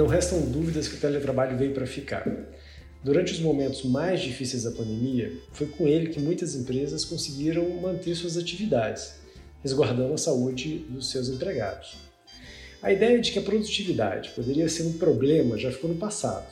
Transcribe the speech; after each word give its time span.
Não 0.00 0.06
restam 0.06 0.40
dúvidas 0.40 0.88
que 0.88 0.94
o 0.94 0.98
teletrabalho 0.98 1.58
veio 1.58 1.74
para 1.74 1.86
ficar. 1.86 2.26
Durante 3.04 3.34
os 3.34 3.38
momentos 3.38 3.84
mais 3.84 4.22
difíceis 4.22 4.62
da 4.62 4.70
pandemia, 4.70 5.30
foi 5.52 5.66
com 5.66 5.86
ele 5.86 6.08
que 6.08 6.18
muitas 6.18 6.54
empresas 6.54 7.04
conseguiram 7.04 7.68
manter 7.82 8.14
suas 8.14 8.38
atividades, 8.38 9.16
resguardando 9.62 10.14
a 10.14 10.16
saúde 10.16 10.86
dos 10.88 11.10
seus 11.10 11.28
empregados. 11.28 11.98
A 12.80 12.90
ideia 12.90 13.20
de 13.20 13.30
que 13.30 13.40
a 13.40 13.42
produtividade 13.42 14.30
poderia 14.30 14.70
ser 14.70 14.84
um 14.84 14.94
problema 14.94 15.58
já 15.58 15.70
ficou 15.70 15.90
no 15.90 15.98
passado, 15.98 16.50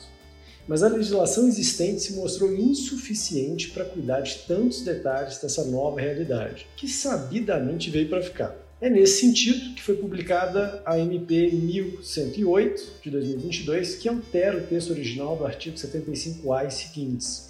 mas 0.67 0.83
a 0.83 0.87
legislação 0.87 1.47
existente 1.47 2.03
se 2.03 2.13
mostrou 2.13 2.53
insuficiente 2.53 3.71
para 3.71 3.85
cuidar 3.85 4.21
de 4.21 4.43
tantos 4.47 4.81
detalhes 4.81 5.39
dessa 5.39 5.65
nova 5.65 5.99
realidade, 5.99 6.67
que 6.77 6.87
sabidamente 6.87 7.89
veio 7.89 8.09
para 8.09 8.21
ficar. 8.21 8.68
É 8.81 8.89
nesse 8.89 9.19
sentido 9.19 9.75
que 9.75 9.81
foi 9.81 9.95
publicada 9.95 10.81
a 10.85 10.97
MP 10.97 11.51
1108 11.51 12.91
de 13.03 13.09
2022, 13.09 13.95
que 13.95 14.07
altera 14.07 14.57
o 14.57 14.67
texto 14.67 14.91
original 14.91 15.35
do 15.35 15.45
artigo 15.45 15.75
75A 15.75 16.65
e 16.65 16.71
seguintes, 16.71 17.49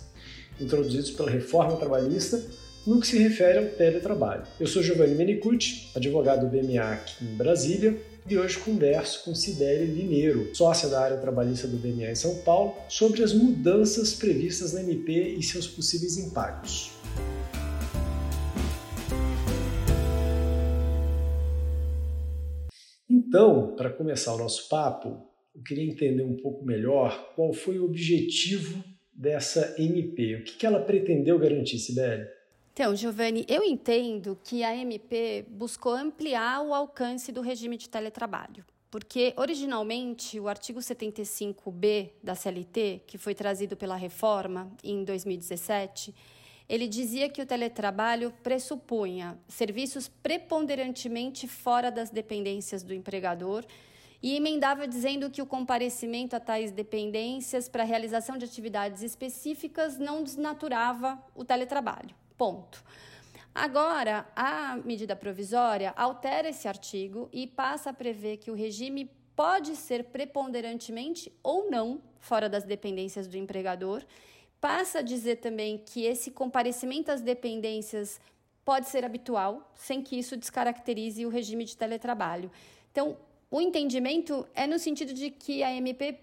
introduzidos 0.60 1.12
pela 1.12 1.30
reforma 1.30 1.78
trabalhista 1.78 2.44
no 2.84 3.00
que 3.00 3.06
se 3.06 3.20
refere 3.20 3.60
ao 3.60 3.66
teletrabalho. 3.66 4.42
Eu 4.60 4.66
sou 4.66 4.82
Giovanni 4.82 5.14
Menicucci, 5.14 5.90
advogado 5.96 6.50
do 6.50 6.58
BMA 6.58 6.94
aqui 6.94 7.24
em 7.24 7.36
Brasília, 7.36 7.96
e 8.28 8.36
hoje 8.36 8.58
converso 8.58 9.24
com 9.24 9.36
Cibele 9.36 9.86
Lineiro, 9.86 10.50
sócia 10.56 10.90
da 10.90 11.00
área 11.00 11.18
trabalhista 11.18 11.68
do 11.68 11.78
BMA 11.78 12.10
em 12.10 12.16
São 12.16 12.38
Paulo, 12.38 12.74
sobre 12.90 13.24
as 13.24 13.34
mudanças 13.34 14.14
previstas 14.14 14.74
na 14.74 14.82
MP 14.82 15.36
e 15.38 15.44
seus 15.44 15.68
possíveis 15.68 16.18
impactos. 16.18 16.90
Então, 23.30 23.76
para 23.76 23.92
começar 23.92 24.34
o 24.34 24.40
nosso 24.40 24.68
papo, 24.68 25.22
eu 25.56 25.62
queria 25.62 25.84
entender 25.88 26.24
um 26.24 26.36
pouco 26.36 26.66
melhor 26.66 27.32
qual 27.36 27.54
foi 27.54 27.78
o 27.78 27.86
objetivo 27.86 28.84
dessa 29.14 29.76
MP. 29.78 30.38
O 30.38 30.44
que, 30.44 30.58
que 30.58 30.66
ela 30.66 30.80
pretendeu 30.80 31.38
garantir, 31.38 31.78
Sibeli? 31.78 32.26
Então, 32.74 32.96
Giovanni, 32.96 33.46
eu 33.48 33.64
entendo 33.64 34.36
que 34.44 34.64
a 34.64 34.76
MP 34.76 35.46
buscou 35.48 35.94
ampliar 35.94 36.64
o 36.64 36.74
alcance 36.74 37.32
do 37.32 37.42
regime 37.42 37.78
de 37.78 37.88
teletrabalho. 37.88 38.66
Porque, 38.90 39.32
originalmente, 39.38 40.40
o 40.40 40.48
artigo 40.48 40.80
75B 40.80 42.10
da 42.24 42.34
CLT, 42.34 43.04
que 43.06 43.20
foi 43.20 43.36
trazido 43.36 43.78
pela 43.78 43.96
reforma 43.96 44.72
em 44.84 45.04
2017, 45.04 46.16
ele 46.70 46.88
dizia 46.88 47.28
que 47.28 47.42
o 47.42 47.46
teletrabalho 47.46 48.32
pressupunha 48.44 49.40
serviços 49.48 50.08
preponderantemente 50.08 51.48
fora 51.48 51.90
das 51.90 52.12
dependências 52.12 52.84
do 52.84 52.94
empregador 52.94 53.66
e 54.22 54.36
emendava 54.36 54.88
dizendo 54.88 55.32
que 55.32 55.42
o 55.42 55.48
comparecimento 55.48 56.36
a 56.36 56.40
tais 56.40 56.72
dependências 56.72 57.68
para 57.68 57.84
realização 57.84 58.38
de 58.38 58.46
atividades 58.46 59.02
específicas 59.02 59.98
não 59.98 60.24
desnaturava 60.24 61.18
o 61.34 61.44
teletrabalho. 61.44 62.16
Ponto. 62.38 62.84
Agora, 63.56 64.28
a 64.36 64.78
medida 64.86 65.16
provisória 65.16 65.92
altera 65.98 66.50
esse 66.50 66.68
artigo 66.68 67.30
e 67.34 67.48
passa 67.48 67.90
a 67.90 67.94
prever 67.94 68.38
que 68.38 68.52
o 68.52 68.54
regime 68.54 69.10
pode 69.36 69.76
ser 69.76 70.04
preponderantemente 70.04 71.32
ou 71.42 71.72
não 71.72 72.02
fora 72.20 72.48
das 72.48 72.64
dependências 72.64 73.28
do 73.28 73.38
empregador 73.38 74.04
Passa 74.62 75.00
a 75.00 75.02
dizer 75.02 75.38
também 75.38 75.78
que 75.78 76.06
esse 76.06 76.32
comparecimento 76.32 77.12
às 77.12 77.22
dependências 77.22 78.20
pode 78.66 78.90
ser 78.90 79.06
habitual, 79.06 79.72
sem 79.74 80.02
que 80.02 80.20
isso 80.20 80.36
descaracterize 80.36 81.26
o 81.26 81.30
regime 81.30 81.64
de 81.66 81.78
teletrabalho. 81.78 82.52
Então, 82.92 83.18
o 83.50 83.62
entendimento 83.62 84.48
é 84.54 84.68
no 84.68 84.78
sentido 84.78 85.14
de 85.14 85.32
que 85.32 85.64
a 85.64 85.74
MP 85.74 86.20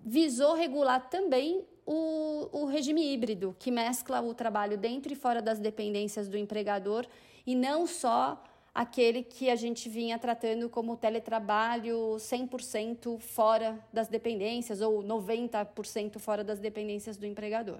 visou 0.00 0.54
regular 0.54 1.08
também 1.08 1.64
o, 1.86 2.48
o 2.52 2.64
regime 2.66 3.12
híbrido, 3.12 3.54
que 3.58 3.70
mescla 3.70 4.20
o 4.20 4.34
trabalho 4.34 4.76
dentro 4.76 5.12
e 5.12 5.16
fora 5.16 5.40
das 5.40 5.58
dependências 5.58 6.28
do 6.28 6.36
empregador 6.36 7.06
e 7.46 7.54
não 7.54 7.86
só 7.86 8.42
aquele 8.74 9.22
que 9.22 9.48
a 9.48 9.54
gente 9.54 9.88
vinha 9.88 10.18
tratando 10.18 10.68
como 10.68 10.96
teletrabalho 10.96 12.16
100% 12.16 13.20
fora 13.20 13.78
das 13.92 14.08
dependências 14.08 14.80
ou 14.80 15.02
90% 15.02 16.18
fora 16.18 16.42
das 16.42 16.58
dependências 16.58 17.16
do 17.16 17.24
empregador. 17.24 17.78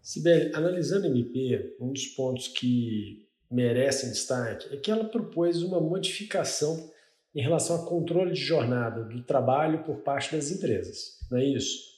Sibeli, 0.00 0.54
analisando 0.54 1.06
a 1.06 1.10
MP, 1.10 1.76
um 1.80 1.92
dos 1.92 2.06
pontos 2.06 2.48
que 2.48 3.28
merecem 3.50 4.10
destaque 4.10 4.72
é 4.72 4.76
que 4.76 4.90
ela 4.90 5.04
propôs 5.04 5.62
uma 5.62 5.80
modificação 5.80 6.90
em 7.34 7.42
relação 7.42 7.76
ao 7.76 7.86
controle 7.86 8.32
de 8.32 8.40
jornada 8.40 9.02
do 9.04 9.22
trabalho 9.24 9.82
por 9.84 9.98
parte 9.98 10.34
das 10.34 10.50
empresas, 10.50 11.18
não 11.30 11.38
é 11.38 11.44
isso? 11.44 11.90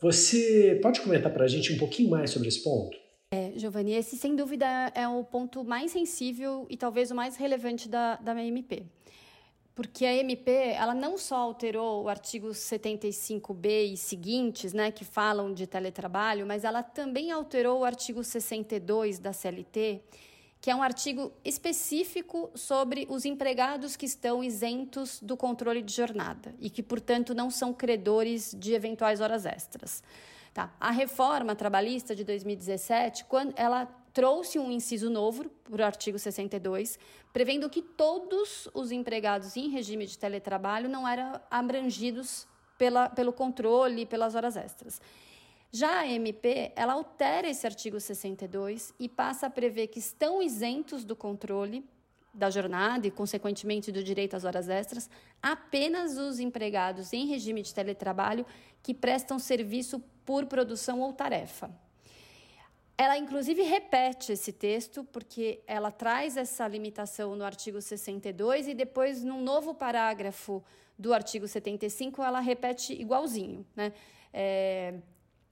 Você 0.00 0.78
pode 0.82 1.00
comentar 1.00 1.32
para 1.32 1.44
a 1.44 1.48
gente 1.48 1.72
um 1.72 1.78
pouquinho 1.78 2.10
mais 2.10 2.30
sobre 2.30 2.48
esse 2.48 2.62
ponto? 2.62 2.96
É, 3.34 3.52
Giovanni, 3.56 3.94
esse 3.94 4.16
sem 4.16 4.36
dúvida 4.36 4.64
é 4.94 5.08
o 5.08 5.24
ponto 5.24 5.64
mais 5.64 5.90
sensível 5.90 6.66
e 6.70 6.76
talvez 6.76 7.10
o 7.10 7.16
mais 7.16 7.34
relevante 7.34 7.88
da, 7.88 8.14
da 8.14 8.32
MP. 8.40 8.84
Porque 9.74 10.06
a 10.06 10.14
MP, 10.14 10.52
ela 10.52 10.94
não 10.94 11.18
só 11.18 11.38
alterou 11.38 12.04
o 12.04 12.08
artigo 12.08 12.50
75B 12.50 13.92
e 13.92 13.96
seguintes, 13.96 14.72
né, 14.72 14.92
que 14.92 15.04
falam 15.04 15.52
de 15.52 15.66
teletrabalho, 15.66 16.46
mas 16.46 16.62
ela 16.62 16.80
também 16.80 17.32
alterou 17.32 17.80
o 17.80 17.84
artigo 17.84 18.22
62 18.22 19.18
da 19.18 19.32
CLT, 19.32 20.00
que 20.60 20.70
é 20.70 20.76
um 20.76 20.82
artigo 20.82 21.32
específico 21.44 22.52
sobre 22.54 23.04
os 23.10 23.24
empregados 23.24 23.96
que 23.96 24.06
estão 24.06 24.44
isentos 24.44 25.18
do 25.20 25.36
controle 25.36 25.82
de 25.82 25.92
jornada 25.92 26.54
e 26.60 26.70
que, 26.70 26.84
portanto, 26.84 27.34
não 27.34 27.50
são 27.50 27.74
credores 27.74 28.54
de 28.56 28.74
eventuais 28.74 29.20
horas 29.20 29.44
extras. 29.44 30.04
Tá. 30.54 30.72
A 30.78 30.92
reforma 30.92 31.56
trabalhista 31.56 32.14
de 32.14 32.22
2017, 32.22 33.24
quando 33.24 33.52
ela 33.56 33.86
trouxe 34.12 34.56
um 34.56 34.70
inciso 34.70 35.10
novo 35.10 35.50
para 35.68 35.82
o 35.82 35.84
artigo 35.84 36.16
62, 36.16 36.96
prevendo 37.32 37.68
que 37.68 37.82
todos 37.82 38.68
os 38.72 38.92
empregados 38.92 39.56
em 39.56 39.68
regime 39.68 40.06
de 40.06 40.16
teletrabalho 40.16 40.88
não 40.88 41.08
eram 41.08 41.40
abrangidos 41.50 42.46
pela, 42.78 43.08
pelo 43.08 43.32
controle 43.32 44.06
pelas 44.06 44.36
horas 44.36 44.56
extras. 44.56 45.02
Já 45.72 45.98
a 45.98 46.06
MP, 46.06 46.70
ela 46.76 46.92
altera 46.92 47.48
esse 47.48 47.66
artigo 47.66 47.98
62 47.98 48.94
e 48.96 49.08
passa 49.08 49.48
a 49.48 49.50
prever 49.50 49.88
que 49.88 49.98
estão 49.98 50.40
isentos 50.40 51.04
do 51.04 51.16
controle 51.16 51.84
da 52.34 52.50
jornada 52.50 53.06
e, 53.06 53.10
consequentemente, 53.10 53.92
do 53.92 54.02
direito 54.02 54.34
às 54.34 54.44
horas 54.44 54.68
extras, 54.68 55.08
apenas 55.40 56.18
os 56.18 56.40
empregados 56.40 57.12
em 57.12 57.26
regime 57.26 57.62
de 57.62 57.72
teletrabalho 57.72 58.44
que 58.82 58.92
prestam 58.92 59.38
serviço 59.38 60.02
por 60.26 60.46
produção 60.46 61.00
ou 61.00 61.12
tarefa. 61.12 61.70
Ela, 62.98 63.16
inclusive, 63.16 63.62
repete 63.62 64.32
esse 64.32 64.52
texto, 64.52 65.04
porque 65.04 65.60
ela 65.66 65.90
traz 65.90 66.36
essa 66.36 66.66
limitação 66.66 67.34
no 67.34 67.44
artigo 67.44 67.80
62 67.80 68.68
e 68.68 68.74
depois, 68.74 69.22
num 69.22 69.40
novo 69.40 69.74
parágrafo 69.74 70.62
do 70.98 71.12
artigo 71.12 71.46
75, 71.48 72.22
ela 72.22 72.40
repete 72.40 72.92
igualzinho. 72.92 73.66
Né? 73.74 73.92
É, 74.32 74.94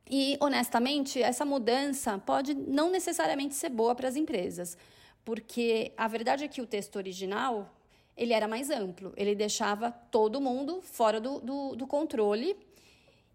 e, 0.09 0.37
honestamente, 0.41 1.21
essa 1.22 1.44
mudança 1.44 2.19
pode 2.19 2.54
não 2.54 2.91
necessariamente 2.91 3.54
ser 3.54 3.71
boa 3.71 3.94
para 3.94 4.09
as 4.09 4.15
empresas 4.15 4.76
porque 5.25 5.93
a 5.97 6.09
verdade 6.09 6.44
é 6.44 6.49
que 6.49 6.60
o 6.60 6.66
texto 6.66 6.97
original 6.97 7.75
ele 8.16 8.33
era 8.33 8.47
mais 8.47 8.71
amplo, 8.71 9.12
ele 9.16 9.34
deixava 9.34 9.91
todo 9.91 10.41
mundo 10.41 10.83
fora 10.83 11.21
do, 11.21 11.41
do, 11.41 11.77
do 11.77 11.87
controle 11.87 12.56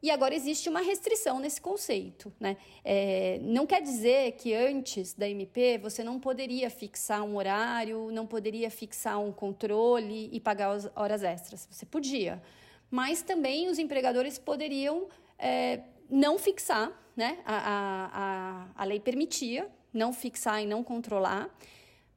e 0.01 0.11
agora 0.11 0.35
existe 0.35 0.69
uma 0.69 0.81
restrição 0.81 1.39
nesse 1.39 1.59
conceito. 1.59 2.31
Né? 2.39 2.55
É, 2.85 3.39
não 3.41 3.65
quer 3.65 3.81
dizer 3.81 4.33
que 4.33 4.53
antes 4.53 5.13
da 5.13 5.27
MP 5.27 5.79
você 5.79 6.03
não 6.03 6.19
poderia 6.19 6.69
fixar 6.69 7.23
um 7.23 7.35
horário, 7.35 8.11
não 8.11 8.27
poderia 8.27 8.69
fixar 8.69 9.19
um 9.19 9.31
controle 9.31 10.29
e 10.31 10.39
pagar 10.39 10.71
as 10.71 10.89
horas 10.95 11.23
extras. 11.23 11.67
Você 11.71 11.85
podia. 11.85 12.41
Mas 12.91 13.23
também 13.23 13.67
os 13.69 13.79
empregadores 13.79 14.37
poderiam 14.37 15.07
é, 15.37 15.81
não 16.09 16.37
fixar, 16.37 16.91
né? 17.15 17.39
A, 17.43 17.57
a, 17.57 18.09
a, 18.13 18.67
a 18.75 18.85
lei 18.85 18.99
permitia 18.99 19.67
não 19.91 20.13
fixar 20.13 20.61
e 20.61 20.67
não 20.67 20.83
controlar. 20.83 21.49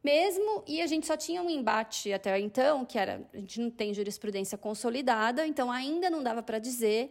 Mesmo, 0.03 0.65
e 0.67 0.81
a 0.81 0.87
gente 0.87 1.07
só 1.07 1.17
tinha 1.17 1.43
um 1.43 1.51
embate 1.51 2.13
até 2.13 2.39
então, 2.41 2.85
que 2.87 2.99
era, 2.99 3.23
a 3.35 3.39
gente 3.39 3.61
não 3.61 3.71
tem 3.71 3.93
jurisprudência 3.93 4.57
consolidada, 4.57 5.47
então 5.47 5.71
ainda 5.71 6.09
não 6.09 6.23
dava 6.23 6.43
para 6.43 6.59
dizer 6.59 7.11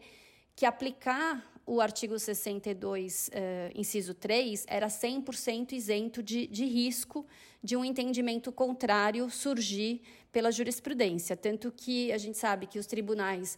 que 0.56 0.66
aplicar 0.66 1.54
o 1.68 1.80
artigo 1.80 2.18
62, 2.18 3.30
eh, 3.32 3.72
inciso 3.76 4.16
3, 4.16 4.66
era 4.68 4.88
100% 4.88 5.74
isento 5.74 6.24
de, 6.24 6.48
de 6.48 6.66
risco 6.66 7.28
de 7.64 7.78
um 7.78 7.86
entendimento 7.86 8.52
contrário 8.52 9.30
surgir 9.30 10.02
pela 10.32 10.52
jurisprudência. 10.52 11.38
Tanto 11.38 11.72
que 11.72 12.12
a 12.12 12.18
gente 12.18 12.40
sabe 12.40 12.66
que 12.66 12.80
os 12.80 12.88
tribunais 12.88 13.56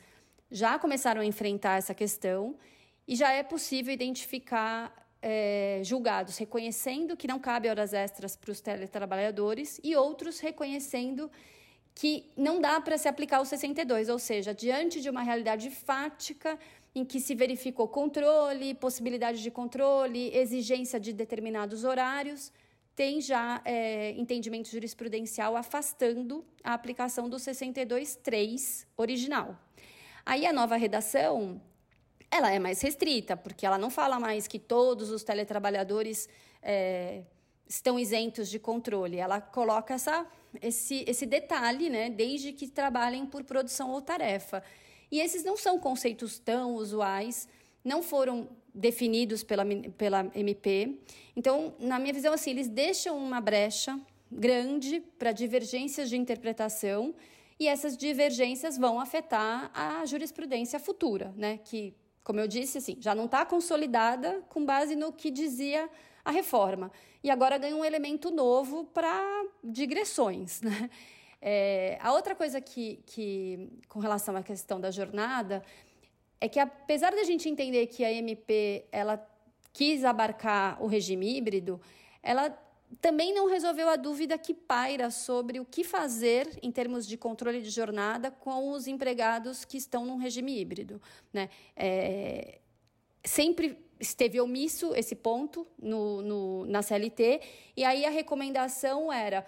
já 0.52 0.78
começaram 0.78 1.22
a 1.22 1.26
enfrentar 1.26 1.78
essa 1.78 1.94
questão 1.94 2.58
e 3.08 3.16
já 3.16 3.32
é 3.32 3.44
possível 3.44 3.94
identificar 3.94 4.94
é, 5.22 5.82
julgados 5.84 6.38
reconhecendo 6.38 7.16
que 7.16 7.28
não 7.28 7.40
cabe 7.40 7.70
horas 7.70 7.94
extras 7.94 8.36
para 8.36 8.52
os 8.52 8.60
teletrabalhadores 8.60 9.80
e 9.84 9.96
outros 9.96 10.40
reconhecendo 10.40 11.30
que 11.94 12.32
não 12.36 12.60
dá 12.60 12.80
para 12.80 12.98
se 12.98 13.08
aplicar 13.08 13.42
o 13.42 13.46
62, 13.46 14.10
ou 14.10 14.18
seja, 14.18 14.54
diante 14.54 15.02
de 15.02 15.10
uma 15.10 15.22
realidade 15.22 15.70
fática 15.70 16.58
em 16.96 17.06
que 17.06 17.20
se 17.20 17.36
verificou 17.36 17.88
controle, 17.88 18.74
possibilidade 18.74 19.42
de 19.42 19.52
controle, 19.52 20.36
exigência 20.36 21.00
de 21.00 21.14
determinados 21.14 21.84
horários, 21.84 22.52
tem 22.96 23.22
já 23.22 23.62
é, 23.64 24.12
entendimento 24.12 24.70
jurisprudencial 24.70 25.56
afastando 25.56 26.46
a 26.64 26.74
aplicação 26.74 27.30
do 27.30 27.38
62.3 27.38 28.86
original. 28.98 29.58
Aí 30.26 30.46
a 30.46 30.54
nova 30.54 30.76
redação 30.76 31.62
ela 32.32 32.52
é 32.52 32.58
mais 32.58 32.80
restrita, 32.82 33.36
porque 33.36 33.66
ela 33.66 33.78
não 33.78 33.90
fala 33.90 34.20
mais 34.20 34.48
que 34.48 34.58
todos 34.58 35.12
os 35.12 35.22
teletrabalhadores 35.22 36.30
é, 36.64 37.24
estão 37.68 38.00
isentos 38.00 38.50
de 38.50 38.58
controle. 38.58 39.18
Ela 39.18 39.42
coloca 39.42 39.94
essa, 39.94 40.26
esse, 40.62 41.04
esse 41.06 41.26
detalhe, 41.26 41.90
né, 41.90 42.10
desde 42.10 42.54
que 42.54 42.68
trabalhem 42.68 43.26
por 43.26 43.44
produção 43.44 43.92
ou 43.92 44.02
tarefa. 44.02 44.64
E 45.12 45.20
esses 45.20 45.44
não 45.44 45.58
são 45.58 45.78
conceitos 45.78 46.40
tão 46.40 46.76
usuais, 46.76 47.50
não 47.84 48.02
foram 48.02 48.48
definidos 48.74 49.44
pela, 49.44 49.66
pela 49.98 50.32
MP. 50.34 51.00
Então, 51.36 51.76
na 51.80 52.00
minha 52.00 52.14
visão, 52.14 52.34
assim, 52.34 52.52
eles 52.52 52.70
deixam 52.70 53.18
uma 53.18 53.42
brecha 53.42 54.00
grande 54.32 55.02
para 55.20 55.34
divergências 55.34 56.10
de 56.10 56.16
interpretação 56.16 57.14
e 57.60 57.68
essas 57.68 57.98
divergências 57.98 58.78
vão 58.78 59.00
afetar 59.00 59.70
a 59.74 60.06
jurisprudência 60.06 60.80
futura, 60.80 61.34
né? 61.36 61.60
Que, 61.64 61.94
como 62.24 62.40
eu 62.40 62.48
disse, 62.48 62.78
assim, 62.78 62.98
já 63.00 63.16
não 63.16 63.26
está 63.26 63.46
consolidada 63.46 64.42
com 64.50 64.66
base 64.66 64.96
no 64.96 65.12
que 65.12 65.32
dizia 65.32 65.90
a 66.24 66.32
reforma. 66.32 66.92
E 67.24 67.30
agora 67.30 67.58
ganha 67.58 67.76
um 67.76 67.86
elemento 67.86 68.32
novo 68.32 68.86
para 68.86 69.46
digressões, 69.64 70.62
né? 70.62 70.90
É, 71.42 71.98
a 72.00 72.14
outra 72.14 72.36
coisa 72.36 72.62
que, 72.62 73.02
que, 73.08 73.68
com 73.90 74.00
relação 74.00 74.36
à 74.36 74.44
questão 74.44 74.80
da 74.80 74.92
jornada, 74.92 75.64
é 76.40 76.48
que 76.48 76.60
apesar 76.60 77.12
da 77.12 77.24
gente 77.24 77.50
entender 77.50 77.88
que 77.88 78.06
a 78.06 78.12
MP 78.12 78.86
ela 78.92 79.28
quis 79.74 80.06
abarcar 80.06 80.82
o 80.84 80.86
regime 80.86 81.38
híbrido, 81.38 81.82
ela 82.22 82.56
também 83.00 83.34
não 83.34 83.48
resolveu 83.48 83.88
a 83.90 83.96
dúvida 83.96 84.38
que 84.38 84.54
paira 84.54 85.10
sobre 85.10 85.60
o 85.60 85.66
que 85.66 85.84
fazer 85.84 86.60
em 86.62 86.72
termos 86.72 87.08
de 87.08 87.18
controle 87.18 87.62
de 87.62 87.70
jornada 87.70 88.30
com 88.30 88.72
os 88.72 88.88
empregados 88.88 89.64
que 89.64 89.78
estão 89.78 90.06
num 90.06 90.18
regime 90.18 90.60
híbrido. 90.60 91.02
Né? 91.32 91.50
É, 91.76 92.60
sempre 93.24 93.78
esteve 94.00 94.42
omisso 94.42 94.94
esse 94.96 95.16
ponto 95.16 95.66
no, 95.80 96.22
no, 96.22 96.66
na 96.66 96.82
CLT, 96.82 97.42
e 97.78 97.84
aí 97.84 98.04
a 98.04 98.10
recomendação 98.10 99.14
era 99.14 99.46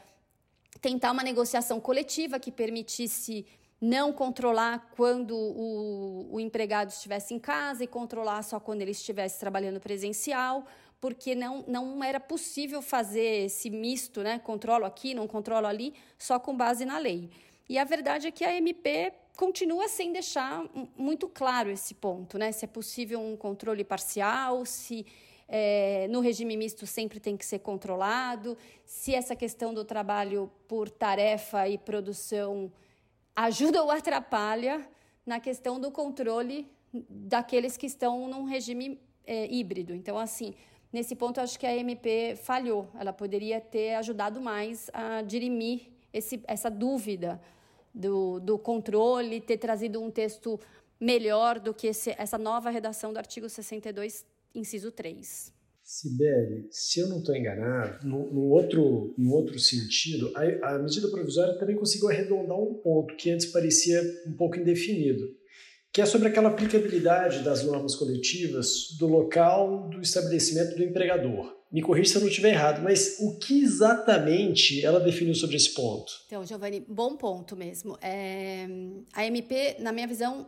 tentar 0.79 1.11
uma 1.11 1.23
negociação 1.23 1.79
coletiva 1.79 2.39
que 2.39 2.51
permitisse 2.51 3.45
não 3.81 4.13
controlar 4.13 4.91
quando 4.95 5.35
o, 5.35 6.29
o, 6.31 6.39
empregado 6.39 6.89
estivesse 6.89 7.33
em 7.33 7.39
casa 7.39 7.83
e 7.83 7.87
controlar 7.87 8.41
só 8.43 8.57
quando 8.57 8.81
ele 8.81 8.91
estivesse 8.91 9.37
trabalhando 9.39 9.79
presencial, 9.79 10.65
porque 11.03 11.35
não, 11.35 11.65
não 11.67 12.01
era 12.01 12.17
possível 12.17 12.81
fazer 12.81 13.47
esse 13.47 13.69
misto, 13.69 14.23
né? 14.23 14.39
Controlo 14.39 14.85
aqui, 14.85 15.13
não 15.13 15.27
controlo 15.27 15.67
ali, 15.67 15.93
só 16.17 16.39
com 16.39 16.55
base 16.55 16.85
na 16.85 16.97
lei. 16.97 17.29
E 17.67 17.77
a 17.77 17.83
verdade 17.83 18.27
é 18.27 18.31
que 18.31 18.45
a 18.45 18.55
MP 18.55 19.11
continua 19.35 19.89
sem 19.89 20.13
deixar 20.13 20.63
muito 20.95 21.27
claro 21.27 21.69
esse 21.69 21.93
ponto, 21.93 22.37
né? 22.37 22.53
Se 22.53 22.63
é 22.63 22.69
possível 22.69 23.19
um 23.19 23.35
controle 23.35 23.83
parcial, 23.83 24.65
se 24.65 25.05
é, 25.45 26.07
no 26.09 26.21
regime 26.21 26.55
misto 26.55 26.87
sempre 26.87 27.19
tem 27.19 27.35
que 27.35 27.45
ser 27.45 27.59
controlado, 27.59 28.57
se 28.85 29.13
essa 29.13 29.35
questão 29.35 29.73
do 29.73 29.83
trabalho 29.83 30.49
por 30.69 30.89
tarefa 30.89 31.67
e 31.67 31.77
produção 31.77 32.71
ajuda 33.35 33.83
ou 33.83 33.91
atrapalha 33.91 34.89
na 35.25 35.41
questão 35.41 35.81
do 35.81 35.91
controle 35.91 36.65
daqueles 37.09 37.75
que 37.75 37.87
estão 37.87 38.25
num 38.29 38.45
regime 38.45 38.97
é, 39.25 39.53
híbrido. 39.53 39.93
Então, 39.93 40.17
assim, 40.17 40.53
nesse 40.93 41.15
ponto, 41.15 41.41
acho 41.41 41.59
que 41.59 41.65
a 41.65 41.75
MP 41.75 42.35
falhou. 42.35 42.87
Ela 42.97 43.11
poderia 43.11 43.59
ter 43.59 43.95
ajudado 43.95 44.39
mais 44.39 44.89
a 44.93 45.23
dirimir 45.23 45.87
esse, 46.13 46.41
essa 46.47 46.69
dúvida 46.69 47.41
do, 47.93 48.39
do 48.39 48.57
controle, 48.59 49.41
ter 49.41 49.57
trazido 49.57 50.01
um 50.01 50.11
texto 50.11 50.59
melhor 50.99 51.59
do 51.59 51.73
que 51.73 51.87
esse, 51.87 52.15
essa 52.17 52.37
nova 52.37 52.69
redação 52.69 53.11
do 53.11 53.17
artigo 53.17 53.49
62, 53.49 54.25
inciso 54.55 54.91
3. 54.91 55.51
Sibeli, 55.83 56.67
se 56.71 57.01
eu 57.01 57.09
não 57.09 57.19
estou 57.19 57.35
enganado, 57.35 58.07
no, 58.07 58.49
outro, 58.51 59.13
no 59.17 59.33
outro 59.33 59.59
sentido, 59.59 60.31
a, 60.33 60.75
a, 60.75 60.79
medida 60.79 61.09
provisória 61.09 61.59
também 61.59 61.75
conseguiu 61.75 62.07
arredondar 62.07 62.57
um 62.57 62.75
ponto 62.75 63.17
que 63.17 63.29
antes 63.29 63.47
parecia 63.47 64.01
um 64.25 64.31
pouco 64.31 64.57
indefinido, 64.57 65.27
que 65.93 66.01
é 66.01 66.05
sobre 66.07 66.27
aquela 66.27 66.49
aplicabilidade 66.49 67.43
das 67.43 67.63
normas 67.63 67.93
coletivas 67.95 68.97
do 68.97 69.05
local 69.05 69.87
do 69.89 70.01
estabelecimento 70.01 70.75
do 70.75 70.83
empregador. 70.83 71.55
Me 71.71 71.83
corrija 71.83 72.09
se 72.09 72.17
eu 72.17 72.21
não 72.21 72.29
estiver 72.29 72.49
errado, 72.49 72.81
mas 72.81 73.17
o 73.19 73.37
que 73.37 73.61
exatamente 73.61 74.83
ela 74.83 74.99
definiu 74.99 75.35
sobre 75.35 75.55
esse 75.55 75.71
ponto? 75.71 76.11
Então, 76.25 76.43
Giovanni, 76.43 76.83
bom 76.87 77.15
ponto 77.15 77.55
mesmo. 77.55 77.95
É, 78.01 78.67
a 79.13 79.23
MP, 79.25 79.77
na 79.79 79.91
minha 79.91 80.07
visão, 80.07 80.47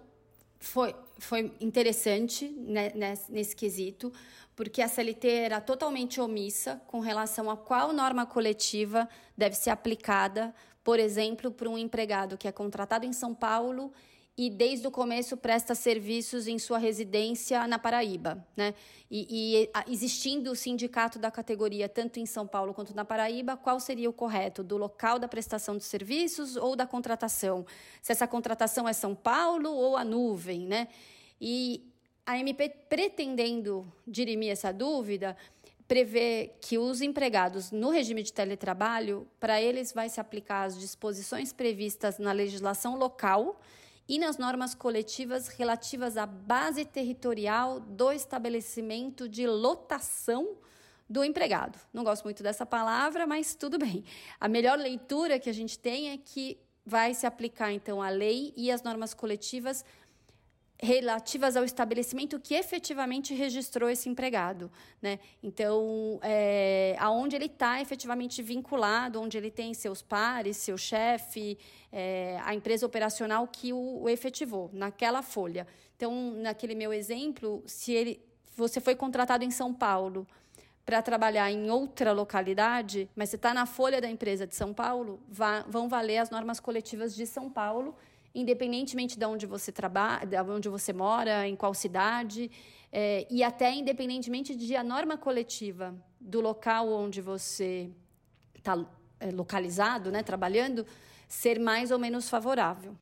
foi, 0.59 0.95
foi 1.19 1.51
interessante 1.62 2.50
né, 2.50 2.92
nesse, 2.95 3.31
nesse 3.31 3.56
quesito, 3.56 4.12
porque 4.56 4.81
a 4.81 4.88
CLT 4.88 5.27
era 5.27 5.62
totalmente 5.62 6.19
omissa 6.19 6.81
com 6.88 7.00
relação 7.00 7.51
a 7.51 7.57
qual 7.57 7.94
norma 7.94 8.25
coletiva 8.25 9.07
deve 9.38 9.56
ser 9.56 9.69
aplicada, 9.69 10.56
por 10.83 11.00
exemplo, 11.00 11.51
para 11.51 11.69
um 11.69 11.77
empregado 11.77 12.36
que 12.36 12.47
é 12.47 12.51
contratado 12.51 13.06
em 13.06 13.13
São 13.13 13.33
Paulo 13.33 13.92
e 14.38 14.50
desde 14.50 14.86
o 14.86 14.92
começo 14.92 15.38
presta 15.38 15.74
serviços 15.74 16.46
em 16.46 16.60
sua 16.60 16.78
residência 16.78 17.66
na 17.68 17.80
Paraíba, 17.80 18.46
né? 18.56 18.74
E, 19.10 19.64
e, 19.64 19.70
existindo 19.88 20.52
o 20.52 20.56
sindicato 20.56 21.18
da 21.18 21.32
categoria 21.32 21.88
tanto 21.88 22.20
em 22.20 22.26
São 22.26 22.46
Paulo 22.46 22.74
quanto 22.74 22.94
na 22.94 23.06
Paraíba, 23.06 23.56
qual 23.56 23.80
seria 23.80 24.10
o 24.10 24.14
correto 24.14 24.62
do 24.62 24.76
local 24.76 25.18
da 25.20 25.28
prestação 25.28 25.78
de 25.78 25.86
serviços 25.86 26.58
ou 26.58 26.76
da 26.76 26.86
contratação? 26.86 27.66
Se 28.02 28.12
essa 28.12 28.28
contratação 28.28 28.90
é 28.90 28.94
São 28.94 29.16
Paulo 29.16 29.72
ou 29.72 29.96
a 29.96 30.04
nuvem, 30.04 30.68
né? 30.68 30.90
E 31.40 31.90
a 32.26 32.38
MP 32.38 32.68
pretendendo 32.90 33.90
dirimir 34.06 34.52
essa 34.52 34.74
dúvida, 34.74 35.38
prevê 35.88 36.52
que 36.60 36.78
os 36.78 37.02
empregados 37.02 37.72
no 37.72 37.90
regime 37.90 38.22
de 38.22 38.34
teletrabalho, 38.34 39.28
para 39.40 39.62
eles 39.62 39.94
vai 39.94 40.10
se 40.10 40.20
aplicar 40.20 40.64
as 40.64 40.78
disposições 40.78 41.54
previstas 41.54 42.18
na 42.18 42.34
legislação 42.34 42.98
local 42.98 43.62
e 44.07 44.19
nas 44.19 44.38
normas 44.38 44.76
coletivas 44.76 45.47
relativas 45.47 46.18
à 46.18 46.26
base 46.26 46.85
territorial 46.85 47.80
do 47.80 48.12
estabelecimento 48.12 49.28
de 49.28 49.47
lotação 49.47 50.57
do 51.09 51.24
empregado. 51.24 51.80
Não 51.94 52.04
gosto 52.04 52.24
muito 52.24 52.44
dessa 52.44 52.66
palavra, 52.66 53.26
mas 53.28 53.56
tudo 53.56 53.78
bem. 53.78 54.04
A 54.40 54.47
melhor 54.47 54.78
leitura 54.78 55.40
que 55.40 55.50
a 55.50 55.54
gente 55.54 55.78
tem 55.78 56.12
é 56.12 56.18
que 56.18 56.57
vai 56.85 57.14
se 57.14 57.26
aplicar 57.26 57.71
então 57.71 58.02
a 58.02 58.09
lei 58.09 58.54
e 58.56 58.71
as 58.71 58.83
normas 58.83 59.14
coletivas 59.14 59.83
relativas 60.82 61.56
ao 61.56 61.64
estabelecimento 61.64 62.40
que 62.40 62.54
efetivamente 62.54 63.34
registrou 63.34 63.90
esse 63.90 64.10
empregado, 64.10 64.70
né? 65.02 65.20
Então, 65.42 66.20
é, 66.22 66.96
aonde 67.00 67.36
ele 67.36 67.46
está 67.46 67.82
efetivamente 67.82 68.44
vinculado, 68.44 69.22
onde 69.22 69.38
ele 69.38 69.50
tem 69.50 69.74
seus 69.74 70.02
pares, 70.02 70.58
seu 70.58 70.78
chefe, 70.78 71.58
é, 71.92 72.38
a 72.44 72.54
empresa 72.54 72.86
operacional 72.86 73.48
que 73.48 73.72
o, 73.72 74.02
o 74.04 74.10
efetivou 74.10 74.70
naquela 74.74 75.22
folha. 75.22 75.66
Então, 75.96 76.32
naquele 76.32 76.76
meu 76.76 76.92
exemplo, 76.92 77.64
se 77.66 77.94
ele, 77.94 78.22
você 78.56 78.82
foi 78.82 78.96
contratado 78.96 79.46
em 79.46 79.52
São 79.52 79.74
Paulo 79.74 80.28
para 80.86 81.02
trabalhar 81.02 81.50
em 81.50 81.70
outra 81.70 82.12
localidade, 82.12 83.10
mas 83.16 83.30
você 83.30 83.38
está 83.38 83.54
na 83.54 83.66
folha 83.66 84.02
da 84.02 84.10
empresa 84.10 84.46
de 84.46 84.56
São 84.56 84.74
Paulo, 84.74 85.20
vá, 85.28 85.62
vão 85.68 85.88
valer 85.88 86.18
as 86.18 86.30
normas 86.30 86.60
coletivas 86.60 87.16
de 87.16 87.26
São 87.26 87.50
Paulo 87.50 87.96
independentemente 88.35 89.18
de 89.18 89.25
onde 89.25 89.45
você 89.45 89.71
trabalha, 89.71 90.25
de 90.25 90.37
onde 90.37 90.68
você 90.68 90.92
mora, 90.92 91.47
em 91.47 91.56
qual 91.56 91.73
cidade, 91.73 92.51
é, 92.92 93.25
e 93.31 93.42
até 93.42 93.73
independentemente 93.73 94.56
de 94.56 94.75
a 94.75 94.83
norma 94.83 95.18
coletiva 95.18 95.95
do 96.19 96.42
local 96.42 96.92
onde 96.92 97.21
você 97.21 97.89
está 98.56 98.85
é, 99.19 99.31
localizado, 99.31 100.11
né, 100.11 100.21
trabalhando, 100.21 100.85
ser 101.27 101.59
mais 101.59 101.89
ou 101.92 101.97
menos 101.97 102.30
favorável. 102.30 102.95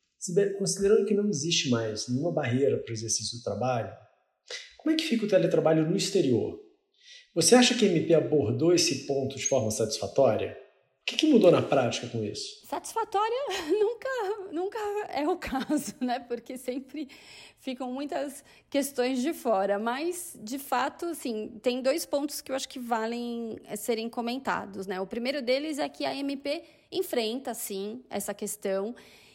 Considerando 0.58 1.04
que 1.04 1.14
não 1.14 1.28
existe 1.28 1.68
mais 1.68 2.08
nenhuma 2.08 2.32
barreira 2.32 2.78
para 2.78 2.90
o 2.90 2.94
exercício 2.94 3.38
do 3.38 3.42
trabalho, 3.42 3.92
como 4.78 4.94
é 4.94 4.96
que 4.96 5.04
fica 5.04 5.26
o 5.26 5.28
teletrabalho 5.28 5.88
no 5.88 5.96
exterior? 5.96 6.58
Você 7.34 7.54
acha 7.54 7.74
que 7.74 7.84
a 7.84 7.88
MP 7.88 8.14
abordou 8.14 8.72
esse 8.72 9.06
ponto 9.06 9.36
de 9.36 9.46
forma 9.46 9.70
satisfatória? 9.70 10.56
O 11.04 11.06
que, 11.06 11.16
que, 11.16 11.26
mudou 11.26 11.50
na 11.50 11.60
prática 11.60 12.06
com 12.08 12.24
isso? 12.24 12.66
Satisfatória 12.66 13.36
nunca, 13.78 14.08
nunca 14.50 14.78
é 15.10 15.28
o 15.28 15.36
caso, 15.36 15.94
né? 16.00 16.18
Porque 16.18 16.56
sempre 16.56 17.10
ficam 17.58 17.92
muitas 17.92 18.42
questões 18.70 19.20
de 19.20 19.34
fora. 19.34 19.78
Mas, 19.78 20.34
de 20.42 20.58
fato, 20.58 21.04
assim, 21.04 21.60
tem 21.62 21.82
dois 21.82 22.06
pontos 22.06 22.40
que 22.40 22.50
eu 22.50 22.56
acho 22.56 22.66
que 22.66 22.78
valem 22.78 23.58
eh, 23.64 23.76
serem 23.76 24.08
comentados, 24.08 24.86
né? 24.86 24.98
O 24.98 25.06
primeiro 25.06 25.42
deles 25.42 25.78
é 25.78 25.90
que 25.90 26.06
a 26.06 26.16
MP 26.16 26.64
enfrenta, 26.90 27.52
sim, 27.52 28.02
essa 28.08 28.32
questão 28.32 28.94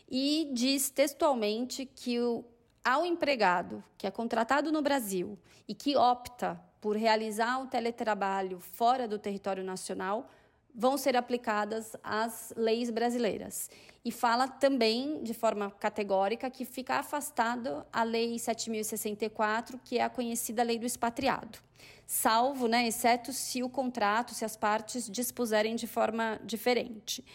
e 0.09 0.49
diz 0.51 0.89
textualmente 0.89 1.85
que 1.85 2.19
o, 2.19 2.43
ao 2.83 3.05
empregado 3.05 3.83
que 3.95 4.07
é 4.07 4.11
contratado 4.11 4.71
no 4.71 4.81
Brasil 4.81 5.37
e 5.67 5.75
que 5.75 5.95
opta 5.95 6.59
por 6.81 6.95
realizar 6.95 7.61
o 7.61 7.67
teletrabalho 7.67 8.59
fora 8.59 9.07
do 9.07 9.19
território 9.19 9.63
nacional, 9.63 10.31
vão 10.79 10.97
ser 10.97 11.17
aplicadas 11.17 11.93
as 12.01 12.53
leis 12.55 12.89
brasileiras. 12.89 13.69
E 14.03 14.13
fala 14.13 14.47
também, 14.47 15.21
de 15.21 15.33
forma 15.33 15.69
categórica, 15.69 16.49
que 16.49 16.63
fica 16.63 16.95
afastado 16.95 17.85
a 17.91 18.01
Lei 18.01 18.35
7.064, 18.37 19.77
que 19.83 19.97
é 19.97 20.03
a 20.03 20.09
conhecida 20.09 20.63
Lei 20.63 20.79
do 20.79 20.85
Expatriado, 20.85 21.59
salvo, 22.07 22.69
né, 22.69 22.87
exceto 22.87 23.33
se 23.33 23.61
o 23.61 23.67
contrato, 23.67 24.33
se 24.33 24.45
as 24.45 24.55
partes 24.55 25.09
dispuserem 25.11 25.75
de 25.75 25.85
forma 25.85 26.39
diferente. 26.45 27.25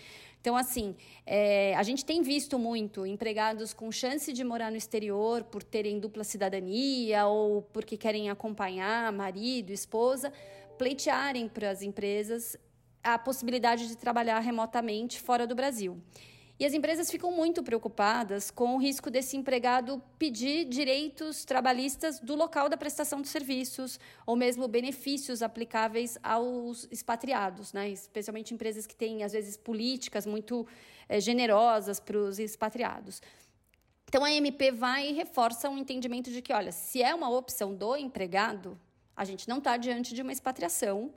Então, 0.41 0.57
assim, 0.57 0.97
é, 1.27 1.75
a 1.77 1.83
gente 1.83 2.03
tem 2.03 2.23
visto 2.23 2.59
muito 2.59 3.05
empregados 3.05 3.75
com 3.75 3.93
chance 3.93 4.33
de 4.33 4.43
morar 4.43 4.71
no 4.71 4.79
exterior 4.79 5.45
por 5.45 5.63
terem 5.63 6.01
dupla 6.01 6.25
cidadania 6.25 7.27
ou 7.27 7.61
porque 7.61 7.99
querem 7.99 8.31
acompanhar 8.31 9.13
marido, 9.13 9.71
esposa, 9.71 10.33
pleitearem 10.79 11.47
para 11.47 11.69
as 11.69 11.83
empresas 11.83 12.57
a 13.05 13.19
possibilidade 13.19 13.87
de 13.87 13.97
trabalhar 13.97 14.41
remotamente 14.41 15.21
fora 15.21 15.47
do 15.47 15.55
Brasil. 15.55 16.03
E 16.59 16.65
as 16.65 16.73
empresas 16.73 17.11
ficam 17.11 17.33
muito 17.33 17.65
preocupadas 17.65 18.49
com 18.49 18.77
o 18.77 18.79
risco 18.79 19.11
desse 19.11 19.37
empregado 19.37 20.01
pedir 20.17 20.65
direitos 20.65 21.45
trabalhistas 21.45 22.21
do 22.21 22.37
local 22.37 22.69
da 22.69 22.77
prestação 22.77 23.21
de 23.21 23.27
serviços, 23.27 23.99
ou 24.25 24.37
mesmo 24.37 24.69
benefícios 24.69 25.43
aplicáveis 25.43 26.17
aos 26.23 26.87
expatriados, 26.93 27.73
né? 27.73 27.89
especialmente 27.91 28.55
empresas 28.55 28.87
que 28.87 28.95
têm, 28.95 29.25
às 29.25 29.33
vezes, 29.33 29.57
políticas 29.57 30.25
muito 30.27 30.65
é, 31.09 31.21
generosas 31.21 31.99
para 31.99 32.17
os 32.17 32.39
expatriados. 32.39 33.21
Então, 34.09 34.25
a 34.25 34.31
MP 34.31 34.71
vai 34.71 35.09
e 35.09 35.13
reforça 35.13 35.69
um 35.69 35.77
entendimento 35.77 36.31
de 36.31 36.41
que, 36.41 36.53
olha, 36.53 36.71
se 36.71 37.03
é 37.03 37.13
uma 37.13 37.29
opção 37.29 37.75
do 37.75 37.97
empregado, 37.97 38.79
a 39.17 39.25
gente 39.25 39.49
não 39.49 39.59
está 39.59 39.77
diante 39.77 40.15
de 40.15 40.23
uma 40.23 40.31
expatriação 40.31 41.13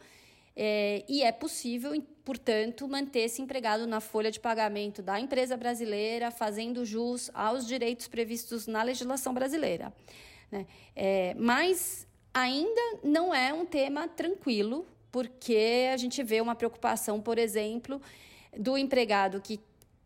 é, 0.59 1.05
e 1.07 1.21
é 1.21 1.31
possível, 1.31 1.91
portanto, 2.25 2.87
manter 2.87 3.19
esse 3.19 3.43
empregado 3.43 3.85
na 3.85 4.01
folha 4.01 4.31
de 4.31 4.39
pagamento 4.39 5.03
da 5.03 5.19
empresa 5.19 5.55
brasileira, 5.55 6.31
fazendo 6.31 6.83
jus 6.83 7.29
aos 7.31 7.67
direitos 7.67 8.07
previstos 8.07 8.65
na 8.65 8.81
legislação 8.81 9.35
brasileira. 9.35 9.93
Né? 10.51 10.65
É, 10.95 11.35
mas 11.37 12.07
ainda 12.33 12.81
não 13.03 13.35
é 13.35 13.53
um 13.53 13.67
tema 13.67 14.07
tranquilo, 14.07 14.83
porque 15.11 15.89
a 15.93 15.97
gente 15.97 16.23
vê 16.23 16.41
uma 16.41 16.55
preocupação, 16.55 17.21
por 17.21 17.37
exemplo, 17.37 18.01
do 18.57 18.75
empregado 18.79 19.39
que 19.39 19.59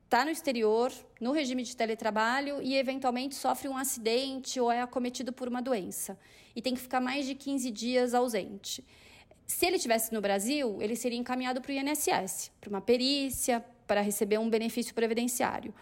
está 0.03 0.25
no 0.25 0.31
exterior, 0.31 0.91
no 1.21 1.31
regime 1.31 1.63
de 1.63 1.77
teletrabalho 1.77 2.61
e 2.61 2.75
eventualmente 2.75 3.35
sofre 3.35 3.69
um 3.69 3.77
acidente 3.77 4.59
ou 4.59 4.69
é 4.69 4.81
acometido 4.81 5.31
por 5.31 5.47
uma 5.47 5.61
doença 5.61 6.19
e 6.53 6.61
tem 6.61 6.75
que 6.75 6.81
ficar 6.81 6.99
mais 6.99 7.25
de 7.25 7.35
15 7.35 7.71
dias 7.71 8.13
ausente. 8.13 8.83
Se 9.51 9.65
ele 9.65 9.75
estivesse 9.75 10.13
no 10.13 10.21
Brasil, 10.21 10.81
ele 10.81 10.95
seria 10.95 11.19
encaminhado 11.19 11.61
para 11.61 11.71
o 11.71 11.75
INSS, 11.75 12.51
para 12.59 12.69
uma 12.69 12.79
perícia, 12.79 13.63
para 13.85 13.99
receber 13.99 14.39
um 14.39 14.49
benefício 14.49 14.95
previdenciário. 14.95 15.75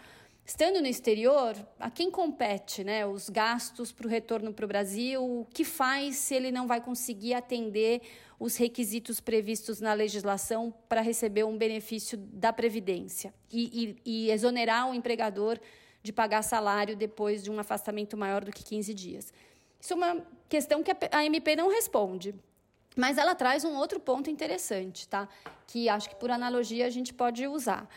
Estando 0.44 0.80
no 0.80 0.88
exterior, 0.88 1.54
a 1.78 1.88
quem 1.88 2.10
compete 2.10 2.82
né, 2.82 3.06
os 3.06 3.30
gastos 3.30 3.92
para 3.92 4.08
o 4.08 4.10
retorno 4.10 4.52
para 4.52 4.64
o 4.64 4.68
Brasil? 4.68 5.22
O 5.22 5.46
que 5.54 5.64
faz 5.64 6.16
se 6.16 6.34
ele 6.34 6.50
não 6.50 6.66
vai 6.66 6.80
conseguir 6.80 7.32
atender 7.32 8.02
os 8.40 8.56
requisitos 8.56 9.20
previstos 9.20 9.80
na 9.80 9.94
legislação 9.94 10.74
para 10.88 11.00
receber 11.00 11.44
um 11.44 11.56
benefício 11.56 12.18
da 12.18 12.52
Previdência 12.52 13.32
e, 13.52 13.96
e, 14.04 14.26
e 14.26 14.30
exonerar 14.32 14.90
o 14.90 14.94
empregador 14.94 15.60
de 16.02 16.12
pagar 16.12 16.42
salário 16.42 16.96
depois 16.96 17.42
de 17.44 17.50
um 17.52 17.60
afastamento 17.60 18.16
maior 18.16 18.44
do 18.44 18.50
que 18.50 18.64
15 18.64 18.92
dias? 18.92 19.32
Isso 19.80 19.92
é 19.92 19.96
uma 19.96 20.26
questão 20.48 20.82
que 20.82 20.90
a 21.12 21.24
MP 21.24 21.54
não 21.54 21.70
responde. 21.70 22.34
Mas 22.96 23.18
ela 23.18 23.34
traz 23.34 23.64
um 23.64 23.76
outro 23.76 24.00
ponto 24.00 24.28
interessante, 24.30 25.06
tá? 25.06 25.28
Que 25.66 25.88
acho 25.88 26.08
que 26.08 26.16
por 26.16 26.30
analogia 26.30 26.86
a 26.86 26.90
gente 26.90 27.14
pode 27.14 27.46
usar. 27.46 27.88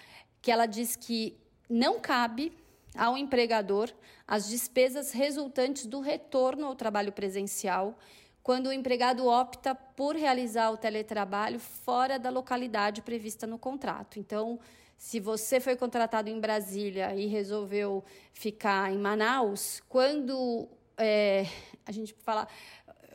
Que 0.41 0.51
ela 0.51 0.65
diz 0.65 0.95
que 0.95 1.37
não 1.69 1.99
cabe 1.99 2.55
ao 2.95 3.17
empregador 3.17 3.89
as 4.27 4.47
despesas 4.47 5.11
resultantes 5.11 5.85
do 5.85 5.99
retorno 5.99 6.67
ao 6.67 6.75
trabalho 6.75 7.11
presencial 7.11 7.97
quando 8.43 8.67
o 8.67 8.73
empregado 8.73 9.25
opta 9.25 9.73
por 9.73 10.15
realizar 10.15 10.69
o 10.69 10.77
teletrabalho 10.77 11.59
fora 11.59 12.19
da 12.19 12.29
localidade 12.29 13.01
prevista 13.01 13.47
no 13.47 13.57
contrato. 13.57 14.19
Então, 14.19 14.59
se 14.97 15.19
você 15.19 15.61
foi 15.61 15.77
contratado 15.77 16.29
em 16.29 16.39
Brasília 16.39 17.15
e 17.15 17.25
resolveu 17.25 18.03
ficar 18.33 18.91
em 18.91 18.97
Manaus, 18.97 19.81
quando 19.87 20.67
é, 20.97 21.45
a 21.85 21.91
gente 21.91 22.13
fala 22.19 22.47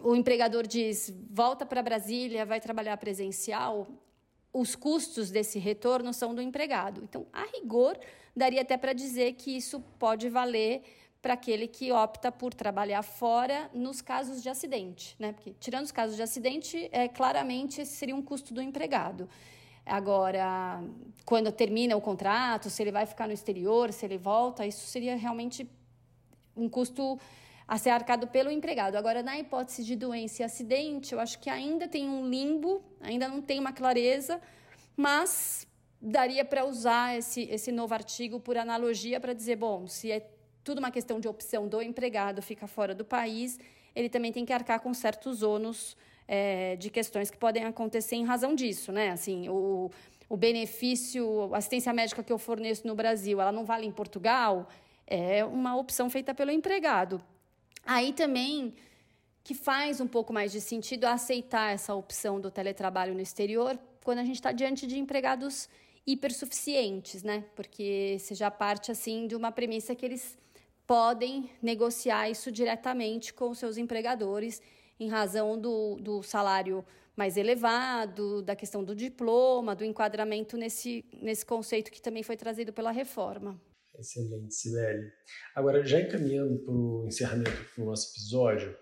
o 0.02 0.14
empregador 0.14 0.66
diz 0.66 1.12
volta 1.30 1.64
para 1.66 1.82
Brasília, 1.82 2.46
vai 2.46 2.60
trabalhar 2.60 2.96
presencial, 2.96 3.86
os 4.52 4.74
custos 4.74 5.30
desse 5.30 5.58
retorno 5.58 6.12
são 6.12 6.34
do 6.34 6.42
empregado. 6.42 7.02
Então, 7.02 7.26
a 7.32 7.44
rigor, 7.44 7.98
daria 8.34 8.62
até 8.62 8.76
para 8.76 8.92
dizer 8.92 9.34
que 9.34 9.56
isso 9.56 9.80
pode 9.98 10.28
valer 10.28 10.82
para 11.20 11.34
aquele 11.34 11.66
que 11.66 11.90
opta 11.90 12.30
por 12.30 12.54
trabalhar 12.54 13.02
fora 13.02 13.70
nos 13.74 14.00
casos 14.00 14.42
de 14.42 14.48
acidente, 14.48 15.16
né? 15.18 15.32
Porque 15.32 15.54
tirando 15.58 15.84
os 15.84 15.92
casos 15.92 16.16
de 16.16 16.22
acidente, 16.22 16.88
é 16.92 17.08
claramente 17.08 17.80
esse 17.80 17.96
seria 17.96 18.14
um 18.14 18.22
custo 18.22 18.54
do 18.54 18.62
empregado. 18.62 19.28
Agora, 19.84 20.82
quando 21.24 21.50
termina 21.50 21.96
o 21.96 22.00
contrato, 22.00 22.70
se 22.70 22.82
ele 22.82 22.92
vai 22.92 23.06
ficar 23.06 23.26
no 23.26 23.32
exterior, 23.32 23.92
se 23.92 24.04
ele 24.04 24.18
volta, 24.18 24.66
isso 24.66 24.86
seria 24.86 25.16
realmente 25.16 25.68
um 26.56 26.68
custo 26.68 27.18
a 27.68 27.76
ser 27.76 27.90
arcado 27.90 28.26
pelo 28.26 28.50
empregado. 28.50 28.96
Agora, 28.96 29.22
na 29.22 29.38
hipótese 29.38 29.84
de 29.84 29.94
doença 29.94 30.40
e 30.40 30.44
acidente, 30.44 31.12
eu 31.12 31.20
acho 31.20 31.38
que 31.38 31.50
ainda 31.50 31.86
tem 31.86 32.08
um 32.08 32.26
limbo, 32.26 32.82
ainda 32.98 33.28
não 33.28 33.42
tem 33.42 33.60
uma 33.60 33.74
clareza, 33.74 34.40
mas 34.96 35.68
daria 36.00 36.46
para 36.46 36.64
usar 36.64 37.18
esse, 37.18 37.42
esse 37.42 37.70
novo 37.70 37.92
artigo 37.92 38.40
por 38.40 38.56
analogia 38.56 39.20
para 39.20 39.34
dizer, 39.34 39.56
bom, 39.56 39.86
se 39.86 40.10
é 40.10 40.26
tudo 40.64 40.78
uma 40.78 40.90
questão 40.90 41.20
de 41.20 41.28
opção 41.28 41.68
do 41.68 41.82
empregado 41.82 42.40
ficar 42.40 42.68
fora 42.68 42.94
do 42.94 43.04
país, 43.04 43.58
ele 43.94 44.08
também 44.08 44.32
tem 44.32 44.46
que 44.46 44.52
arcar 44.52 44.80
com 44.80 44.94
certos 44.94 45.42
ônus 45.42 45.94
é, 46.26 46.74
de 46.76 46.88
questões 46.88 47.30
que 47.30 47.36
podem 47.36 47.64
acontecer 47.64 48.16
em 48.16 48.24
razão 48.24 48.54
disso, 48.54 48.92
né? 48.92 49.10
Assim, 49.10 49.48
o, 49.50 49.90
o 50.26 50.36
benefício, 50.38 51.52
a 51.52 51.58
assistência 51.58 51.92
médica 51.92 52.22
que 52.22 52.32
eu 52.32 52.38
forneço 52.38 52.86
no 52.86 52.94
Brasil, 52.94 53.40
ela 53.40 53.52
não 53.52 53.64
vale 53.64 53.86
em 53.86 53.92
Portugal, 53.92 54.68
é 55.06 55.44
uma 55.44 55.76
opção 55.76 56.08
feita 56.08 56.34
pelo 56.34 56.50
empregado. 56.50 57.22
Aí 57.88 58.12
também 58.12 58.74
que 59.42 59.54
faz 59.54 59.98
um 59.98 60.06
pouco 60.06 60.30
mais 60.30 60.52
de 60.52 60.60
sentido 60.60 61.06
aceitar 61.06 61.72
essa 61.72 61.94
opção 61.94 62.38
do 62.38 62.50
teletrabalho 62.50 63.14
no 63.14 63.20
exterior 63.22 63.78
quando 64.04 64.18
a 64.18 64.24
gente 64.24 64.34
está 64.34 64.52
diante 64.52 64.86
de 64.86 64.98
empregados 64.98 65.70
hipersuficientes, 66.06 67.22
né? 67.22 67.46
Porque 67.56 68.18
você 68.20 68.34
já 68.34 68.50
parte 68.50 68.92
assim 68.92 69.26
de 69.26 69.34
uma 69.34 69.50
premissa 69.50 69.94
que 69.94 70.04
eles 70.04 70.36
podem 70.86 71.48
negociar 71.62 72.28
isso 72.28 72.52
diretamente 72.52 73.32
com 73.32 73.54
seus 73.54 73.78
empregadores 73.78 74.60
em 75.00 75.08
razão 75.08 75.58
do, 75.58 75.96
do 75.96 76.22
salário 76.22 76.84
mais 77.16 77.38
elevado, 77.38 78.42
da 78.42 78.54
questão 78.54 78.84
do 78.84 78.94
diploma, 78.94 79.74
do 79.74 79.82
enquadramento 79.82 80.58
nesse, 80.58 81.06
nesse 81.22 81.46
conceito 81.46 81.90
que 81.90 82.02
também 82.02 82.22
foi 82.22 82.36
trazido 82.36 82.70
pela 82.70 82.90
reforma. 82.90 83.58
Excelente, 83.98 84.54
Sibeli. 84.54 85.10
Agora, 85.54 85.84
já 85.84 86.00
encaminhando 86.00 86.58
para 86.60 86.72
o 86.72 87.04
encerramento 87.06 87.50
do 87.76 87.84
nosso 87.84 88.12
episódio, 88.12 88.76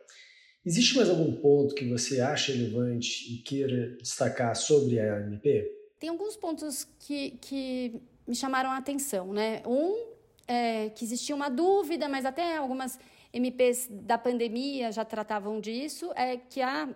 existe 0.64 0.94
mais 0.96 1.08
algum 1.08 1.40
ponto 1.40 1.75
que 1.75 1.88
você 1.88 2.20
acha 2.20 2.52
relevante 2.52 3.32
e 3.32 3.38
queira 3.38 3.96
destacar 3.96 4.54
sobre 4.54 5.00
a 5.00 5.20
MP? 5.20 5.73
Tem 5.99 6.11
alguns 6.11 6.37
pontos 6.37 6.87
que, 6.99 7.30
que 7.40 8.00
me 8.26 8.35
chamaram 8.35 8.70
a 8.70 8.76
atenção, 8.76 9.32
né? 9.32 9.62
Um, 9.66 10.14
é 10.46 10.90
que 10.90 11.04
existia 11.04 11.35
uma 11.35 11.49
dúvida, 11.49 12.08
mas 12.08 12.25
até 12.25 12.56
algumas 12.56 12.99
MPs 13.32 13.88
da 13.90 14.18
pandemia 14.18 14.92
já 14.92 15.04
tratavam 15.04 15.61
disso, 15.61 16.12
é 16.14 16.37
que 16.37 16.61
a 16.61 16.94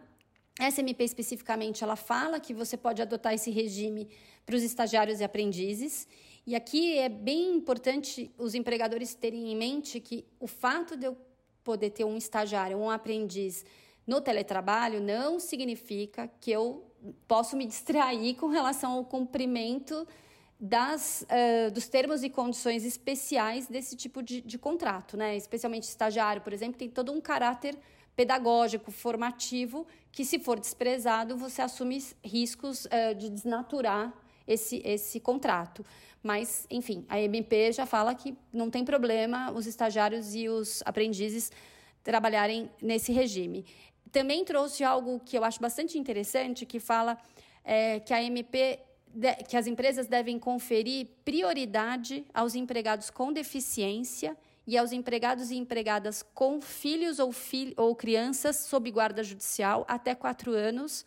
essa 0.58 0.80
MP 0.80 1.04
especificamente, 1.04 1.82
ela 1.82 1.96
fala 1.96 2.38
que 2.38 2.52
você 2.52 2.76
pode 2.76 3.00
adotar 3.00 3.32
esse 3.32 3.50
regime 3.50 4.08
para 4.44 4.54
os 4.54 4.62
estagiários 4.62 5.20
e 5.20 5.24
aprendizes 5.24 6.06
e 6.47 6.56
aqui 6.56 6.99
é 6.99 7.09
bem 7.09 7.54
importante 7.54 8.30
os 8.38 8.54
empregadores 8.54 9.14
terem 9.14 9.52
em 9.52 9.56
mente 9.56 10.00
que 10.00 10.25
o 10.38 10.47
fato 10.47 10.97
de 10.97 11.06
eu 11.06 11.16
poder 11.62 11.90
ter 11.90 12.04
um 12.04 12.16
estagiário, 12.16 12.78
um 12.78 12.90
aprendiz 12.90 13.64
no 14.06 14.20
teletrabalho, 14.20 15.00
não 15.00 15.38
significa 15.38 16.28
que 16.40 16.50
eu 16.50 16.85
posso 17.28 17.56
me 17.56 17.66
distrair 17.66 18.35
com 18.35 18.49
relação 18.49 18.92
ao 18.92 19.04
cumprimento 19.04 20.06
das, 20.59 21.23
uh, 21.23 21.70
dos 21.70 21.88
termos 21.88 22.23
e 22.23 22.28
condições 22.28 22.85
especiais 22.85 23.66
desse 23.66 23.97
tipo 23.97 24.23
de, 24.23 24.40
de 24.40 24.59
contrato, 24.59 25.16
né? 25.16 25.37
Especialmente 25.37 25.85
estagiário, 25.85 26.42
por 26.42 26.52
exemplo, 26.52 26.78
tem 26.78 26.88
todo 26.88 27.12
um 27.12 27.20
caráter 27.20 27.78
pedagógico, 28.14 28.90
formativo, 28.90 29.87
que 30.12 30.25
se 30.25 30.38
for 30.38 30.61
desprezado, 30.61 31.37
você 31.37 31.62
assume 31.62 32.04
riscos 32.23 32.85
uh, 32.87 33.14
de 33.16 33.30
desnaturar 33.30 34.12
esse, 34.47 34.82
esse 34.85 35.20
contrato. 35.20 35.85
Mas, 36.23 36.66
enfim, 36.70 37.04
a 37.09 37.20
MP 37.20 37.73
já 37.73 37.87
fala 37.87 38.14
que 38.14 38.37
não 38.52 38.70
tem 38.70 38.85
problema 38.85 39.50
os 39.52 39.66
estagiários 39.66 40.35
e 40.35 40.49
os 40.49 40.82
aprendizes 40.85 41.50
trabalharem 42.02 42.70
nesse 42.82 43.12
regime. 43.12 43.64
Também 44.12 44.44
trouxe 44.44 44.85
algo 44.85 45.20
que 45.20 45.37
eu 45.37 45.44
acho 45.44 45.61
bastante 45.61 45.99
interessante, 45.99 46.66
que 46.66 46.80
fala 46.80 47.16
é, 47.64 48.00
que 48.00 48.12
a 48.12 48.23
MP 48.23 48.80
que 49.49 49.56
as 49.56 49.66
empresas 49.66 50.06
devem 50.06 50.38
conferir 50.38 51.09
prioridade 51.25 52.25
aos 52.32 52.54
empregados 52.54 53.11
com 53.11 53.32
deficiência 53.32 54.37
e 54.66 54.78
aos 54.78 54.92
empregados 54.92 55.50
e 55.50 55.56
empregadas 55.56 56.23
com 56.23 56.61
filhos 56.61 57.18
ou, 57.18 57.32
fil 57.32 57.73
ou 57.76 57.97
crianças 57.97 58.56
sob 58.56 58.88
guarda 58.90 59.25
judicial 59.25 59.85
até 59.88 60.14
quatro 60.14 60.52
anos 60.52 61.04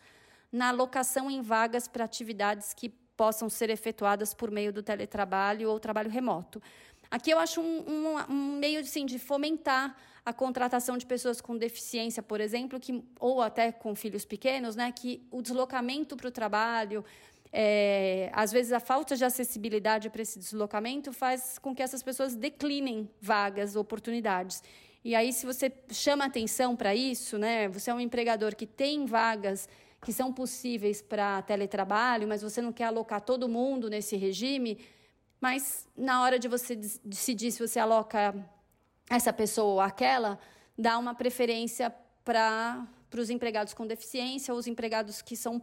na 0.52 0.68
alocação 0.68 1.30
em 1.30 1.40
vagas 1.40 1.88
para 1.88 2.04
atividades 2.04 2.74
que 2.74 2.92
possam 3.16 3.48
ser 3.48 3.70
efetuadas 3.70 4.34
por 4.34 4.50
meio 4.50 4.72
do 4.72 4.82
teletrabalho 4.82 5.70
ou 5.70 5.78
trabalho 5.78 6.10
remoto. 6.10 6.62
Aqui 7.10 7.30
eu 7.30 7.38
acho 7.38 7.60
um, 7.60 7.84
um, 7.86 8.16
um 8.28 8.56
meio 8.58 8.80
assim, 8.80 9.06
de 9.06 9.18
fomentar 9.18 9.96
a 10.24 10.32
contratação 10.32 10.96
de 10.96 11.04
pessoas 11.04 11.40
com 11.40 11.56
deficiência, 11.56 12.22
por 12.22 12.40
exemplo, 12.40 12.80
que, 12.80 13.04
ou 13.20 13.42
até 13.42 13.70
com 13.70 13.94
filhos 13.94 14.24
pequenos, 14.24 14.74
né, 14.74 14.90
que 14.90 15.22
o 15.30 15.42
deslocamento 15.42 16.16
para 16.16 16.28
o 16.28 16.30
trabalho, 16.30 17.04
é, 17.52 18.30
às 18.32 18.50
vezes 18.50 18.72
a 18.72 18.80
falta 18.80 19.14
de 19.16 19.24
acessibilidade 19.24 20.08
para 20.08 20.22
esse 20.22 20.38
deslocamento 20.38 21.12
faz 21.12 21.58
com 21.58 21.74
que 21.74 21.82
essas 21.82 22.02
pessoas 22.02 22.34
declinem 22.34 23.08
vagas, 23.20 23.76
oportunidades. 23.76 24.62
E 25.04 25.14
aí, 25.14 25.32
se 25.34 25.44
você 25.44 25.70
chama 25.92 26.24
atenção 26.24 26.74
para 26.74 26.94
isso, 26.94 27.36
né, 27.36 27.68
você 27.68 27.90
é 27.90 27.94
um 27.94 28.00
empregador 28.00 28.56
que 28.56 28.66
tem 28.66 29.04
vagas 29.04 29.68
que 30.04 30.12
são 30.12 30.32
possíveis 30.32 31.00
para 31.00 31.42
teletrabalho, 31.42 32.28
mas 32.28 32.42
você 32.42 32.60
não 32.60 32.72
quer 32.72 32.84
alocar 32.84 33.20
todo 33.20 33.48
mundo 33.48 33.88
nesse 33.88 34.16
regime, 34.16 34.78
mas 35.40 35.88
na 35.96 36.22
hora 36.22 36.38
de 36.38 36.46
você 36.46 36.76
decidir 37.04 37.50
se 37.50 37.66
você 37.66 37.78
aloca 37.78 38.34
essa 39.08 39.32
pessoa 39.32 39.72
ou 39.74 39.80
aquela, 39.80 40.38
dá 40.78 40.98
uma 40.98 41.14
preferência 41.14 41.92
para 42.24 42.86
os 43.16 43.30
empregados 43.30 43.74
com 43.74 43.86
deficiência 43.86 44.52
ou 44.52 44.60
os 44.60 44.66
empregados 44.66 45.22
que 45.22 45.36
são 45.36 45.62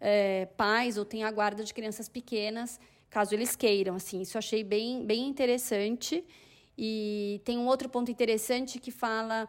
é, 0.00 0.46
pais 0.56 0.96
ou 0.96 1.04
têm 1.04 1.24
a 1.24 1.30
guarda 1.30 1.64
de 1.64 1.72
crianças 1.74 2.08
pequenas, 2.08 2.78
caso 3.10 3.34
eles 3.34 3.56
queiram. 3.56 3.94
Assim, 3.94 4.20
isso 4.22 4.36
eu 4.36 4.38
achei 4.38 4.62
bem, 4.62 5.04
bem 5.04 5.26
interessante. 5.26 6.24
E 6.76 7.40
tem 7.44 7.58
um 7.58 7.66
outro 7.66 7.88
ponto 7.88 8.10
interessante 8.10 8.78
que 8.78 8.90
fala 8.90 9.48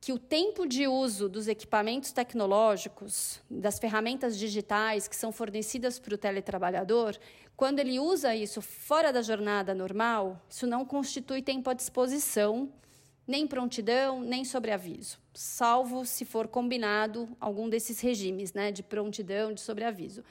que 0.00 0.12
o 0.12 0.18
tempo 0.18 0.66
de 0.66 0.86
uso 0.86 1.28
dos 1.28 1.48
equipamentos 1.48 2.12
tecnológicos, 2.12 3.40
das 3.50 3.78
ferramentas 3.78 4.38
digitais 4.38 5.08
que 5.08 5.16
são 5.16 5.32
fornecidas 5.32 5.98
para 5.98 6.14
o 6.14 6.18
teletrabalhador, 6.18 7.16
quando 7.56 7.78
ele 7.78 7.98
usa 7.98 8.36
isso 8.36 8.60
fora 8.60 9.12
da 9.12 9.22
jornada 9.22 9.74
normal, 9.74 10.40
isso 10.48 10.66
não 10.66 10.84
constitui 10.84 11.40
tempo 11.40 11.70
à 11.70 11.74
disposição, 11.74 12.70
nem 13.26 13.46
prontidão, 13.46 14.20
nem 14.20 14.44
sobreaviso, 14.44 15.18
salvo 15.34 16.04
se 16.04 16.24
for 16.24 16.46
combinado 16.46 17.28
algum 17.40 17.68
desses 17.68 17.98
regimes, 18.00 18.52
né, 18.52 18.70
de 18.70 18.82
prontidão, 18.82 19.52
de 19.52 19.60
sobreaviso. 19.60 20.22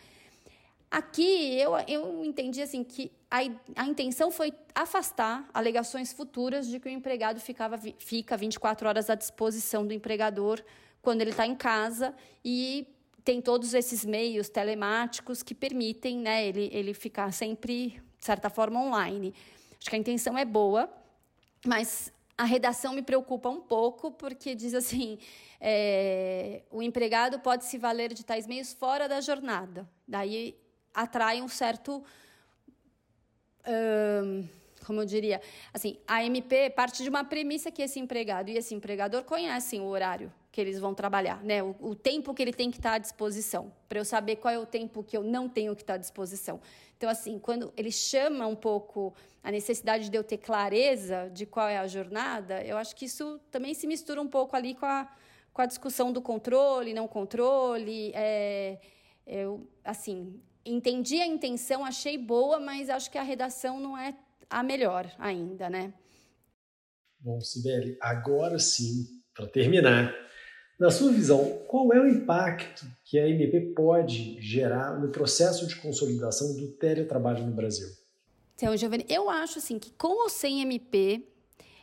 Aqui 0.96 1.60
eu, 1.60 1.74
eu 1.90 2.24
entendi 2.24 2.62
assim 2.62 2.82
que 2.82 3.12
a, 3.30 3.40
a 3.76 3.86
intenção 3.86 4.32
foi 4.32 4.54
afastar 4.74 5.46
alegações 5.54 6.14
futuras 6.14 6.70
de 6.70 6.80
que 6.80 6.88
o 6.88 6.90
empregado 6.90 7.38
ficava, 7.42 7.78
fica 7.98 8.38
24 8.38 8.88
horas 8.88 9.10
à 9.10 9.16
disposição 9.16 9.86
do 9.86 9.92
empregador 9.92 10.64
quando 11.02 11.20
ele 11.20 11.32
está 11.32 11.46
em 11.46 11.54
casa 11.54 12.16
e 12.46 12.88
tem 13.26 13.42
todos 13.42 13.74
esses 13.74 14.06
meios 14.06 14.48
telemáticos 14.48 15.44
que 15.44 15.54
permitem 15.54 16.18
né, 16.18 16.48
ele, 16.48 16.70
ele 16.72 16.94
ficar 16.94 17.34
sempre, 17.34 18.02
de 18.18 18.26
certa 18.26 18.50
forma, 18.50 18.80
online. 18.80 19.34
Acho 19.78 19.90
que 19.90 19.98
a 19.98 20.00
intenção 20.00 20.38
é 20.38 20.46
boa, 20.46 20.90
mas 21.66 22.10
a 22.38 22.46
redação 22.46 22.94
me 22.94 23.02
preocupa 23.02 23.50
um 23.50 23.60
pouco, 23.60 24.12
porque 24.12 24.56
diz 24.56 24.74
assim: 24.74 25.20
é, 25.60 26.62
o 26.72 26.82
empregado 26.82 27.38
pode 27.40 27.66
se 27.66 27.78
valer 27.78 28.14
de 28.14 28.24
tais 28.24 28.48
meios 28.48 28.72
fora 28.72 29.10
da 29.10 29.20
jornada. 29.20 29.86
Daí 30.08 30.56
atrai 30.96 31.42
um 31.42 31.48
certo. 31.48 32.04
como 34.86 35.02
eu 35.02 35.06
diria? 35.06 35.42
Assim, 35.74 36.00
a 36.08 36.24
MP 36.24 36.70
parte 36.70 37.04
de 37.04 37.10
uma 37.10 37.24
premissa 37.24 37.72
que 37.72 37.82
esse 37.82 38.00
empregado 38.00 38.50
e 38.50 38.58
esse 38.58 38.74
empregador 38.74 39.24
conhecem 39.24 39.82
o 39.82 39.86
horário 39.86 40.32
que 40.56 40.62
eles 40.62 40.80
vão 40.80 40.94
trabalhar, 40.94 41.44
né? 41.44 41.62
O, 41.62 41.76
o 41.82 41.96
tempo 41.96 42.34
que 42.34 42.42
ele 42.42 42.54
tem 42.54 42.72
que 42.72 42.78
estar 42.78 42.94
à 42.94 42.98
disposição, 42.98 43.74
para 43.90 44.00
eu 44.00 44.06
saber 44.06 44.38
qual 44.38 44.54
é 44.54 44.58
o 44.58 44.66
tempo 44.66 45.04
que 45.04 45.18
eu 45.18 45.22
não 45.22 45.50
tenho 45.50 45.76
que 45.76 45.82
estar 45.82 45.96
à 45.96 45.98
disposição. 45.98 46.62
Então, 46.96 47.10
assim, 47.10 47.38
quando 47.38 47.74
ele 47.76 47.92
chama 47.92 48.48
um 48.48 48.56
pouco 48.56 49.14
a 49.44 49.52
necessidade 49.52 50.10
de 50.10 50.18
eu 50.18 50.24
ter 50.24 50.38
clareza 50.38 51.30
de 51.34 51.46
qual 51.46 51.68
é 51.68 51.78
a 51.78 51.88
jornada, 51.88 52.64
eu 52.64 52.78
acho 52.78 52.96
que 52.96 53.04
isso 53.04 53.38
também 53.52 53.74
se 53.74 53.86
mistura 53.86 54.22
um 54.22 54.30
pouco 54.30 54.56
ali 54.56 54.74
com 54.74 54.86
a, 54.86 55.12
com 55.52 55.62
a 55.62 55.66
discussão 55.66 56.14
do 56.14 56.22
controle, 56.22 56.94
não 56.94 57.06
controle. 57.06 58.14
É, 58.16 58.80
eu, 59.28 59.68
assim, 59.84 60.40
entendi 60.66 61.22
a 61.22 61.28
intenção, 61.28 61.86
achei 61.86 62.18
boa, 62.18 62.60
mas 62.60 62.90
acho 62.90 63.12
que 63.12 63.18
a 63.18 63.24
redação 63.24 63.80
não 63.80 63.98
é 63.98 64.16
a 64.50 64.64
melhor 64.64 65.10
ainda, 65.20 65.70
né? 65.70 65.94
Bom, 67.20 67.40
Sibeli, 67.42 67.98
agora 68.02 68.60
sim, 68.60 69.08
para 69.34 69.48
terminar, 69.48 70.14
na 70.80 70.92
sua 70.92 71.12
visão, 71.12 71.64
qual 71.68 71.94
é 71.94 72.00
o 72.00 72.08
impacto 72.08 72.86
que 73.04 73.18
a 73.18 73.28
MP 73.28 73.74
pode 73.76 74.40
gerar 74.42 75.00
no 75.00 75.10
processo 75.10 75.66
de 75.68 75.76
consolidação 75.78 76.56
do 76.56 76.68
teletrabalho 76.74 77.46
no 77.46 77.54
Brasil? 77.54 77.88
Então, 78.56 78.76
Giovanni, 78.76 79.06
eu 79.10 79.30
acho 79.30 79.60
assim 79.60 79.80
que 79.80 79.92
com 79.92 80.24
ou 80.24 80.30
sem 80.30 80.62
MP, 80.62 81.28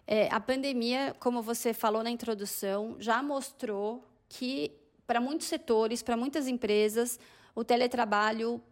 é, 0.07 0.29
a 0.31 0.41
pandemia, 0.41 1.15
como 1.19 1.43
você 1.43 1.73
falou 1.73 2.03
na 2.03 2.11
introdução, 2.11 2.97
já 2.99 3.23
mostrou 3.23 4.05
que 4.29 4.73
para 5.07 5.21
muitos 5.21 5.47
setores, 5.47 6.03
para 6.03 6.17
muitas 6.17 6.47
empresas, 6.49 7.19
o 7.55 7.65
teletrabalho 7.65 8.63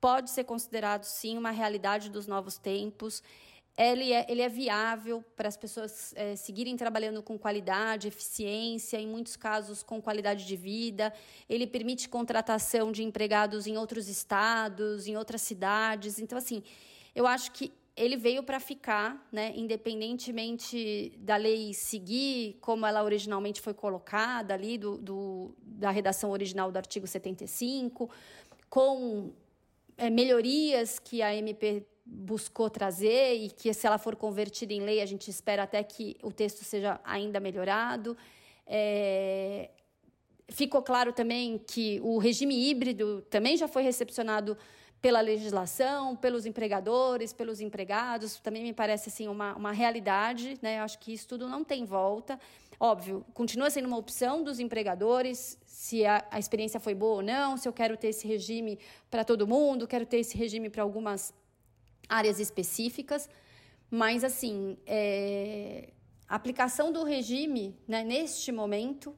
pode 0.00 0.30
ser 0.30 0.44
considerado, 0.44 1.04
sim, 1.04 1.36
uma 1.36 1.50
realidade 1.50 2.10
dos 2.10 2.26
novos 2.26 2.56
tempos. 2.56 3.22
Ele 3.76 4.12
é, 4.12 4.26
ele 4.28 4.42
é 4.42 4.48
viável 4.48 5.24
para 5.36 5.48
as 5.48 5.56
pessoas 5.56 6.12
é, 6.16 6.36
seguirem 6.36 6.76
trabalhando 6.76 7.22
com 7.22 7.38
qualidade, 7.38 8.08
eficiência, 8.08 8.98
em 8.98 9.06
muitos 9.06 9.36
casos 9.36 9.82
com 9.82 10.02
qualidade 10.02 10.46
de 10.46 10.56
vida. 10.56 11.12
Ele 11.48 11.66
permite 11.66 12.08
contratação 12.08 12.92
de 12.92 13.02
empregados 13.02 13.66
em 13.66 13.76
outros 13.76 14.08
estados, 14.08 15.06
em 15.06 15.16
outras 15.16 15.42
cidades. 15.42 16.18
Então, 16.18 16.36
assim, 16.36 16.62
eu 17.14 17.26
acho 17.26 17.52
que 17.52 17.72
ele 17.96 18.16
veio 18.16 18.42
para 18.42 18.58
ficar, 18.60 19.28
né, 19.30 19.52
independentemente 19.56 21.12
da 21.18 21.36
lei 21.36 21.74
seguir 21.74 22.56
como 22.60 22.86
ela 22.86 23.02
originalmente 23.02 23.60
foi 23.60 23.74
colocada 23.74 24.54
ali, 24.54 24.78
do, 24.78 24.96
do 24.98 25.54
da 25.60 25.90
redação 25.90 26.30
original 26.30 26.70
do 26.72 26.76
artigo 26.76 27.06
75, 27.06 28.10
com 28.68 29.32
melhorias 30.08 30.98
que 30.98 31.20
a 31.20 31.34
MP 31.34 31.84
buscou 32.06 32.70
trazer 32.70 33.34
e 33.34 33.50
que, 33.50 33.72
se 33.74 33.86
ela 33.86 33.98
for 33.98 34.16
convertida 34.16 34.72
em 34.72 34.80
lei, 34.80 35.00
a 35.00 35.06
gente 35.06 35.30
espera 35.30 35.64
até 35.64 35.82
que 35.82 36.16
o 36.22 36.32
texto 36.32 36.64
seja 36.64 37.00
ainda 37.04 37.38
melhorado. 37.38 38.16
É, 38.66 39.70
ficou 40.48 40.82
claro 40.82 41.12
também 41.12 41.58
que 41.58 42.00
o 42.02 42.18
regime 42.18 42.68
híbrido 42.68 43.22
também 43.30 43.56
já 43.56 43.68
foi 43.68 43.82
recepcionado 43.82 44.56
pela 45.00 45.20
legislação, 45.20 46.14
pelos 46.14 46.44
empregadores, 46.44 47.32
pelos 47.32 47.60
empregados, 47.60 48.38
também 48.38 48.62
me 48.62 48.72
parece 48.72 49.08
assim 49.08 49.28
uma, 49.28 49.54
uma 49.54 49.72
realidade, 49.72 50.58
né? 50.60 50.78
Eu 50.78 50.82
acho 50.82 50.98
que 50.98 51.12
isso 51.12 51.26
tudo 51.26 51.48
não 51.48 51.64
tem 51.64 51.86
volta. 51.86 52.38
Óbvio, 52.82 53.26
continua 53.34 53.68
sendo 53.68 53.86
uma 53.86 53.98
opção 53.98 54.42
dos 54.42 54.58
empregadores, 54.58 55.58
se 55.66 56.06
a, 56.06 56.26
a 56.30 56.38
experiência 56.38 56.80
foi 56.80 56.94
boa 56.94 57.16
ou 57.16 57.22
não, 57.22 57.58
se 57.58 57.68
eu 57.68 57.74
quero 57.74 57.94
ter 57.94 58.08
esse 58.08 58.26
regime 58.26 58.78
para 59.10 59.22
todo 59.22 59.46
mundo, 59.46 59.86
quero 59.86 60.06
ter 60.06 60.16
esse 60.20 60.34
regime 60.34 60.70
para 60.70 60.82
algumas 60.82 61.34
áreas 62.08 62.40
específicas, 62.40 63.28
mas 63.90 64.24
assim, 64.24 64.78
é, 64.86 65.90
a 66.26 66.34
aplicação 66.36 66.90
do 66.90 67.04
regime 67.04 67.76
né, 67.86 68.02
neste 68.02 68.50
momento 68.50 69.14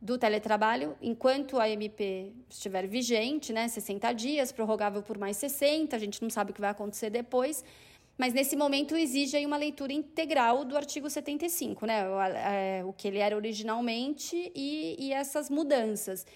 do 0.00 0.16
teletrabalho, 0.16 0.96
enquanto 1.02 1.58
a 1.58 1.68
MP 1.68 2.32
estiver 2.48 2.86
vigente, 2.86 3.52
né, 3.52 3.66
60 3.66 4.12
dias, 4.12 4.52
prorrogável 4.52 5.02
por 5.02 5.18
mais 5.18 5.36
60, 5.36 5.96
a 5.96 5.98
gente 5.98 6.22
não 6.22 6.30
sabe 6.30 6.52
o 6.52 6.54
que 6.54 6.60
vai 6.60 6.70
acontecer 6.70 7.10
depois, 7.10 7.64
mas 8.20 8.34
nesse 8.34 8.54
momento 8.54 8.94
exige 8.94 9.38
aí 9.38 9.46
uma 9.46 9.56
leitura 9.56 9.94
integral 9.94 10.62
do 10.62 10.76
artigo 10.76 11.08
75, 11.08 11.86
né? 11.86 12.06
O, 12.06 12.20
é, 12.20 12.84
o 12.84 12.92
que 12.92 13.08
ele 13.08 13.16
era 13.16 13.34
originalmente 13.34 14.52
e, 14.54 14.94
e 14.98 15.10
essas 15.10 15.48
mudanças. 15.48 16.26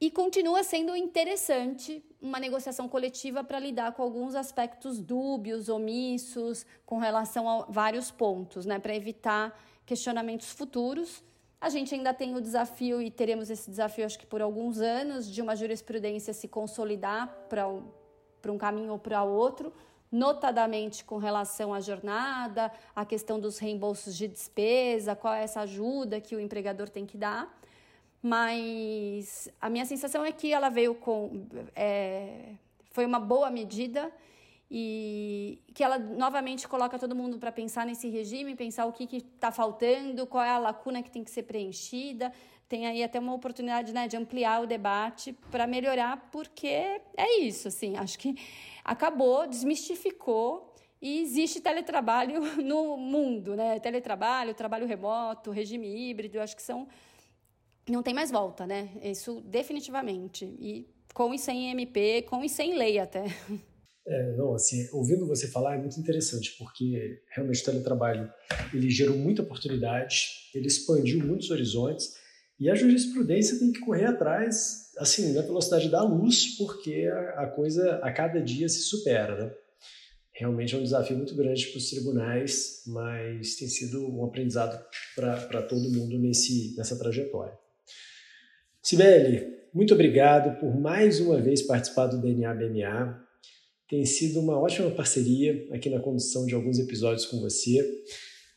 E 0.00 0.10
continua 0.10 0.64
sendo 0.64 0.96
interessante 0.96 2.04
uma 2.20 2.40
negociação 2.40 2.88
coletiva 2.88 3.44
para 3.44 3.60
lidar 3.60 3.92
com 3.92 4.02
alguns 4.02 4.34
aspectos 4.34 4.98
dúbios, 4.98 5.68
omissos, 5.68 6.66
com 6.84 6.98
relação 6.98 7.48
a 7.48 7.66
vários 7.66 8.10
pontos, 8.10 8.66
né? 8.66 8.80
Para 8.80 8.96
evitar 8.96 9.56
questionamentos 9.86 10.50
futuros. 10.50 11.22
A 11.60 11.68
gente 11.68 11.94
ainda 11.94 12.12
tem 12.12 12.34
o 12.34 12.40
desafio, 12.40 13.00
e 13.00 13.08
teremos 13.08 13.50
esse 13.50 13.70
desafio 13.70 14.04
acho 14.04 14.18
que 14.18 14.26
por 14.26 14.42
alguns 14.42 14.80
anos, 14.80 15.30
de 15.30 15.40
uma 15.40 15.54
jurisprudência 15.54 16.34
se 16.34 16.48
consolidar 16.48 17.28
para 17.48 17.68
um 17.68 18.58
caminho 18.58 18.90
ou 18.90 18.98
para 18.98 19.22
outro, 19.22 19.72
notadamente 20.12 21.04
com 21.04 21.16
relação 21.16 21.72
à 21.72 21.80
jornada, 21.80 22.70
a 22.94 23.02
questão 23.02 23.40
dos 23.40 23.58
reembolsos 23.58 24.14
de 24.14 24.28
despesa, 24.28 25.16
qual 25.16 25.32
é 25.32 25.42
essa 25.42 25.62
ajuda 25.62 26.20
que 26.20 26.36
o 26.36 26.40
empregador 26.40 26.90
tem 26.90 27.06
que 27.06 27.16
dar. 27.16 27.58
Mas 28.22 29.48
a 29.60 29.70
minha 29.70 29.86
sensação 29.86 30.22
é 30.24 30.30
que 30.30 30.52
ela 30.52 30.68
veio 30.68 30.94
com. 30.94 31.46
É, 31.74 32.52
foi 32.90 33.06
uma 33.06 33.18
boa 33.18 33.50
medida 33.50 34.12
e 34.74 35.58
que 35.74 35.84
ela 35.84 35.98
novamente 35.98 36.66
coloca 36.66 36.98
todo 36.98 37.14
mundo 37.14 37.38
para 37.38 37.52
pensar 37.52 37.84
nesse 37.84 38.08
regime, 38.08 38.56
pensar 38.56 38.86
o 38.86 38.92
que 38.92 39.18
está 39.18 39.52
faltando, 39.52 40.26
qual 40.26 40.42
é 40.42 40.48
a 40.48 40.56
lacuna 40.56 41.02
que 41.02 41.10
tem 41.10 41.22
que 41.22 41.30
ser 41.30 41.42
preenchida. 41.42 42.32
Tem 42.70 42.86
aí 42.86 43.04
até 43.04 43.20
uma 43.20 43.34
oportunidade 43.34 43.92
né, 43.92 44.08
de 44.08 44.16
ampliar 44.16 44.62
o 44.62 44.66
debate 44.66 45.34
para 45.50 45.66
melhorar, 45.66 46.30
porque 46.32 46.68
é 46.68 47.40
isso, 47.40 47.68
assim, 47.68 47.98
acho 47.98 48.18
que 48.18 48.34
acabou, 48.82 49.46
desmistificou 49.46 50.74
e 51.02 51.20
existe 51.20 51.60
teletrabalho 51.60 52.40
no 52.64 52.96
mundo, 52.96 53.54
né? 53.54 53.78
Teletrabalho, 53.78 54.54
trabalho 54.54 54.86
remoto, 54.86 55.50
regime 55.50 55.86
híbrido, 55.86 56.40
acho 56.40 56.56
que 56.56 56.62
são. 56.62 56.88
Não 57.86 58.02
tem 58.02 58.14
mais 58.14 58.30
volta, 58.30 58.66
né? 58.66 58.88
Isso 59.02 59.42
definitivamente. 59.42 60.46
E 60.58 60.88
com 61.12 61.34
e 61.34 61.38
sem 61.38 61.70
MP, 61.72 62.22
com 62.22 62.42
e 62.42 62.48
sem 62.48 62.74
lei 62.74 62.98
até. 62.98 63.26
É, 64.04 64.36
não, 64.36 64.54
assim, 64.54 64.88
ouvindo 64.92 65.26
você 65.26 65.46
falar 65.46 65.76
é 65.76 65.78
muito 65.78 65.98
interessante, 65.98 66.56
porque 66.58 67.22
realmente 67.30 67.62
o 67.62 67.64
teletrabalho 67.64 68.28
ele 68.74 68.90
gerou 68.90 69.16
muita 69.16 69.42
oportunidade, 69.42 70.50
ele 70.54 70.66
expandiu 70.66 71.24
muitos 71.24 71.50
horizontes 71.50 72.16
e 72.58 72.68
a 72.68 72.74
jurisprudência 72.74 73.58
tem 73.58 73.72
que 73.72 73.80
correr 73.80 74.06
atrás, 74.06 74.90
assim, 74.98 75.32
na 75.32 75.42
velocidade 75.42 75.88
da 75.88 76.02
luz, 76.02 76.56
porque 76.58 77.08
a, 77.12 77.42
a 77.42 77.46
coisa 77.46 77.96
a 78.02 78.12
cada 78.12 78.40
dia 78.40 78.68
se 78.68 78.80
supera, 78.80 79.36
né? 79.36 79.54
Realmente 80.34 80.74
é 80.74 80.78
um 80.78 80.82
desafio 80.82 81.16
muito 81.16 81.34
grande 81.34 81.66
para 81.66 81.78
os 81.78 81.90
tribunais, 81.90 82.82
mas 82.86 83.54
tem 83.56 83.68
sido 83.68 84.08
um 84.08 84.24
aprendizado 84.24 84.82
para 85.14 85.62
todo 85.62 85.90
mundo 85.90 86.18
nesse, 86.18 86.74
nessa 86.76 86.98
trajetória. 86.98 87.56
Sibeli, 88.82 89.46
muito 89.72 89.94
obrigado 89.94 90.58
por 90.58 90.74
mais 90.74 91.20
uma 91.20 91.40
vez 91.40 91.62
participar 91.62 92.06
do 92.06 92.20
DNA 92.20 92.54
BMA. 92.54 93.22
Tem 93.92 94.06
sido 94.06 94.40
uma 94.40 94.58
ótima 94.58 94.90
parceria 94.90 95.68
aqui 95.70 95.90
na 95.90 96.00
condução 96.00 96.46
de 96.46 96.54
alguns 96.54 96.78
episódios 96.78 97.26
com 97.26 97.38
você. 97.38 97.86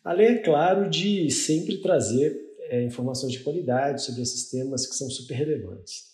Além, 0.01 0.27
é 0.27 0.37
claro, 0.37 0.89
de 0.89 1.29
sempre 1.29 1.81
trazer 1.81 2.33
é, 2.69 2.81
informações 2.85 3.33
de 3.33 3.41
qualidade 3.41 4.01
sobre 4.01 4.21
esses 4.21 4.49
temas 4.49 4.87
que 4.87 4.95
são 4.95 5.09
super 5.09 5.33
relevantes. 5.33 6.05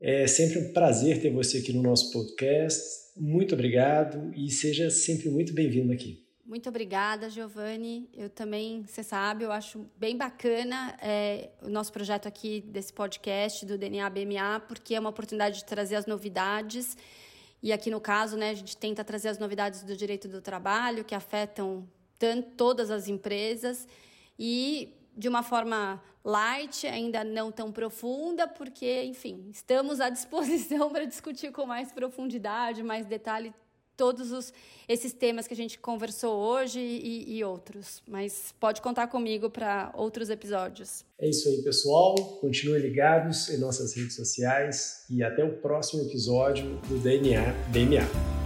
É 0.00 0.28
sempre 0.28 0.60
um 0.60 0.72
prazer 0.72 1.20
ter 1.20 1.32
você 1.32 1.58
aqui 1.58 1.72
no 1.72 1.82
nosso 1.82 2.12
podcast. 2.12 2.80
Muito 3.16 3.56
obrigado 3.56 4.32
e 4.36 4.48
seja 4.48 4.90
sempre 4.90 5.28
muito 5.28 5.52
bem-vindo 5.52 5.92
aqui. 5.92 6.24
Muito 6.46 6.68
obrigada, 6.68 7.28
Giovanni. 7.28 8.08
Eu 8.14 8.30
também, 8.30 8.84
você 8.86 9.02
sabe, 9.02 9.42
eu 9.42 9.50
acho 9.50 9.84
bem 9.98 10.16
bacana 10.16 10.96
é, 11.02 11.48
o 11.62 11.68
nosso 11.68 11.92
projeto 11.92 12.28
aqui 12.28 12.60
desse 12.60 12.92
podcast 12.92 13.66
do 13.66 13.76
DNA 13.76 14.08
BMA, 14.08 14.60
porque 14.68 14.94
é 14.94 15.00
uma 15.00 15.10
oportunidade 15.10 15.58
de 15.58 15.64
trazer 15.64 15.96
as 15.96 16.06
novidades 16.06 16.96
e 17.62 17.72
aqui 17.72 17.90
no 17.90 18.00
caso, 18.00 18.36
né, 18.36 18.50
a 18.50 18.54
gente 18.54 18.76
tenta 18.76 19.04
trazer 19.04 19.28
as 19.28 19.38
novidades 19.38 19.82
do 19.84 19.96
direito 19.96 20.26
do 20.26 20.40
trabalho 20.40 21.04
que 21.04 21.14
afetam 21.14 21.88
tanto, 22.18 22.50
todas 22.56 22.90
as 22.90 23.06
empresas. 23.06 23.86
E 24.38 24.92
de 25.16 25.28
uma 25.28 25.42
forma 25.42 26.02
light, 26.24 26.86
ainda 26.86 27.22
não 27.22 27.52
tão 27.52 27.70
profunda, 27.70 28.48
porque, 28.48 29.04
enfim, 29.04 29.48
estamos 29.50 30.00
à 30.00 30.08
disposição 30.10 30.90
para 30.90 31.04
discutir 31.04 31.52
com 31.52 31.64
mais 31.64 31.92
profundidade, 31.92 32.82
mais 32.82 33.06
detalhe 33.06 33.54
todos 33.96 34.32
os, 34.32 34.52
esses 34.88 35.12
temas 35.12 35.46
que 35.46 35.54
a 35.54 35.56
gente 35.56 35.78
conversou 35.78 36.36
hoje 36.38 36.80
e, 36.80 37.36
e 37.36 37.44
outros. 37.44 38.02
Mas 38.06 38.54
pode 38.58 38.80
contar 38.80 39.06
comigo 39.06 39.50
para 39.50 39.92
outros 39.94 40.30
episódios. 40.30 41.04
É 41.18 41.28
isso 41.28 41.48
aí, 41.48 41.62
pessoal. 41.62 42.14
Continuem 42.40 42.82
ligados 42.82 43.48
em 43.48 43.58
nossas 43.58 43.94
redes 43.94 44.16
sociais 44.16 45.04
e 45.10 45.22
até 45.22 45.44
o 45.44 45.56
próximo 45.58 46.02
episódio 46.02 46.80
do 46.88 46.98
DNA 46.98 47.52
DNA. 47.70 48.41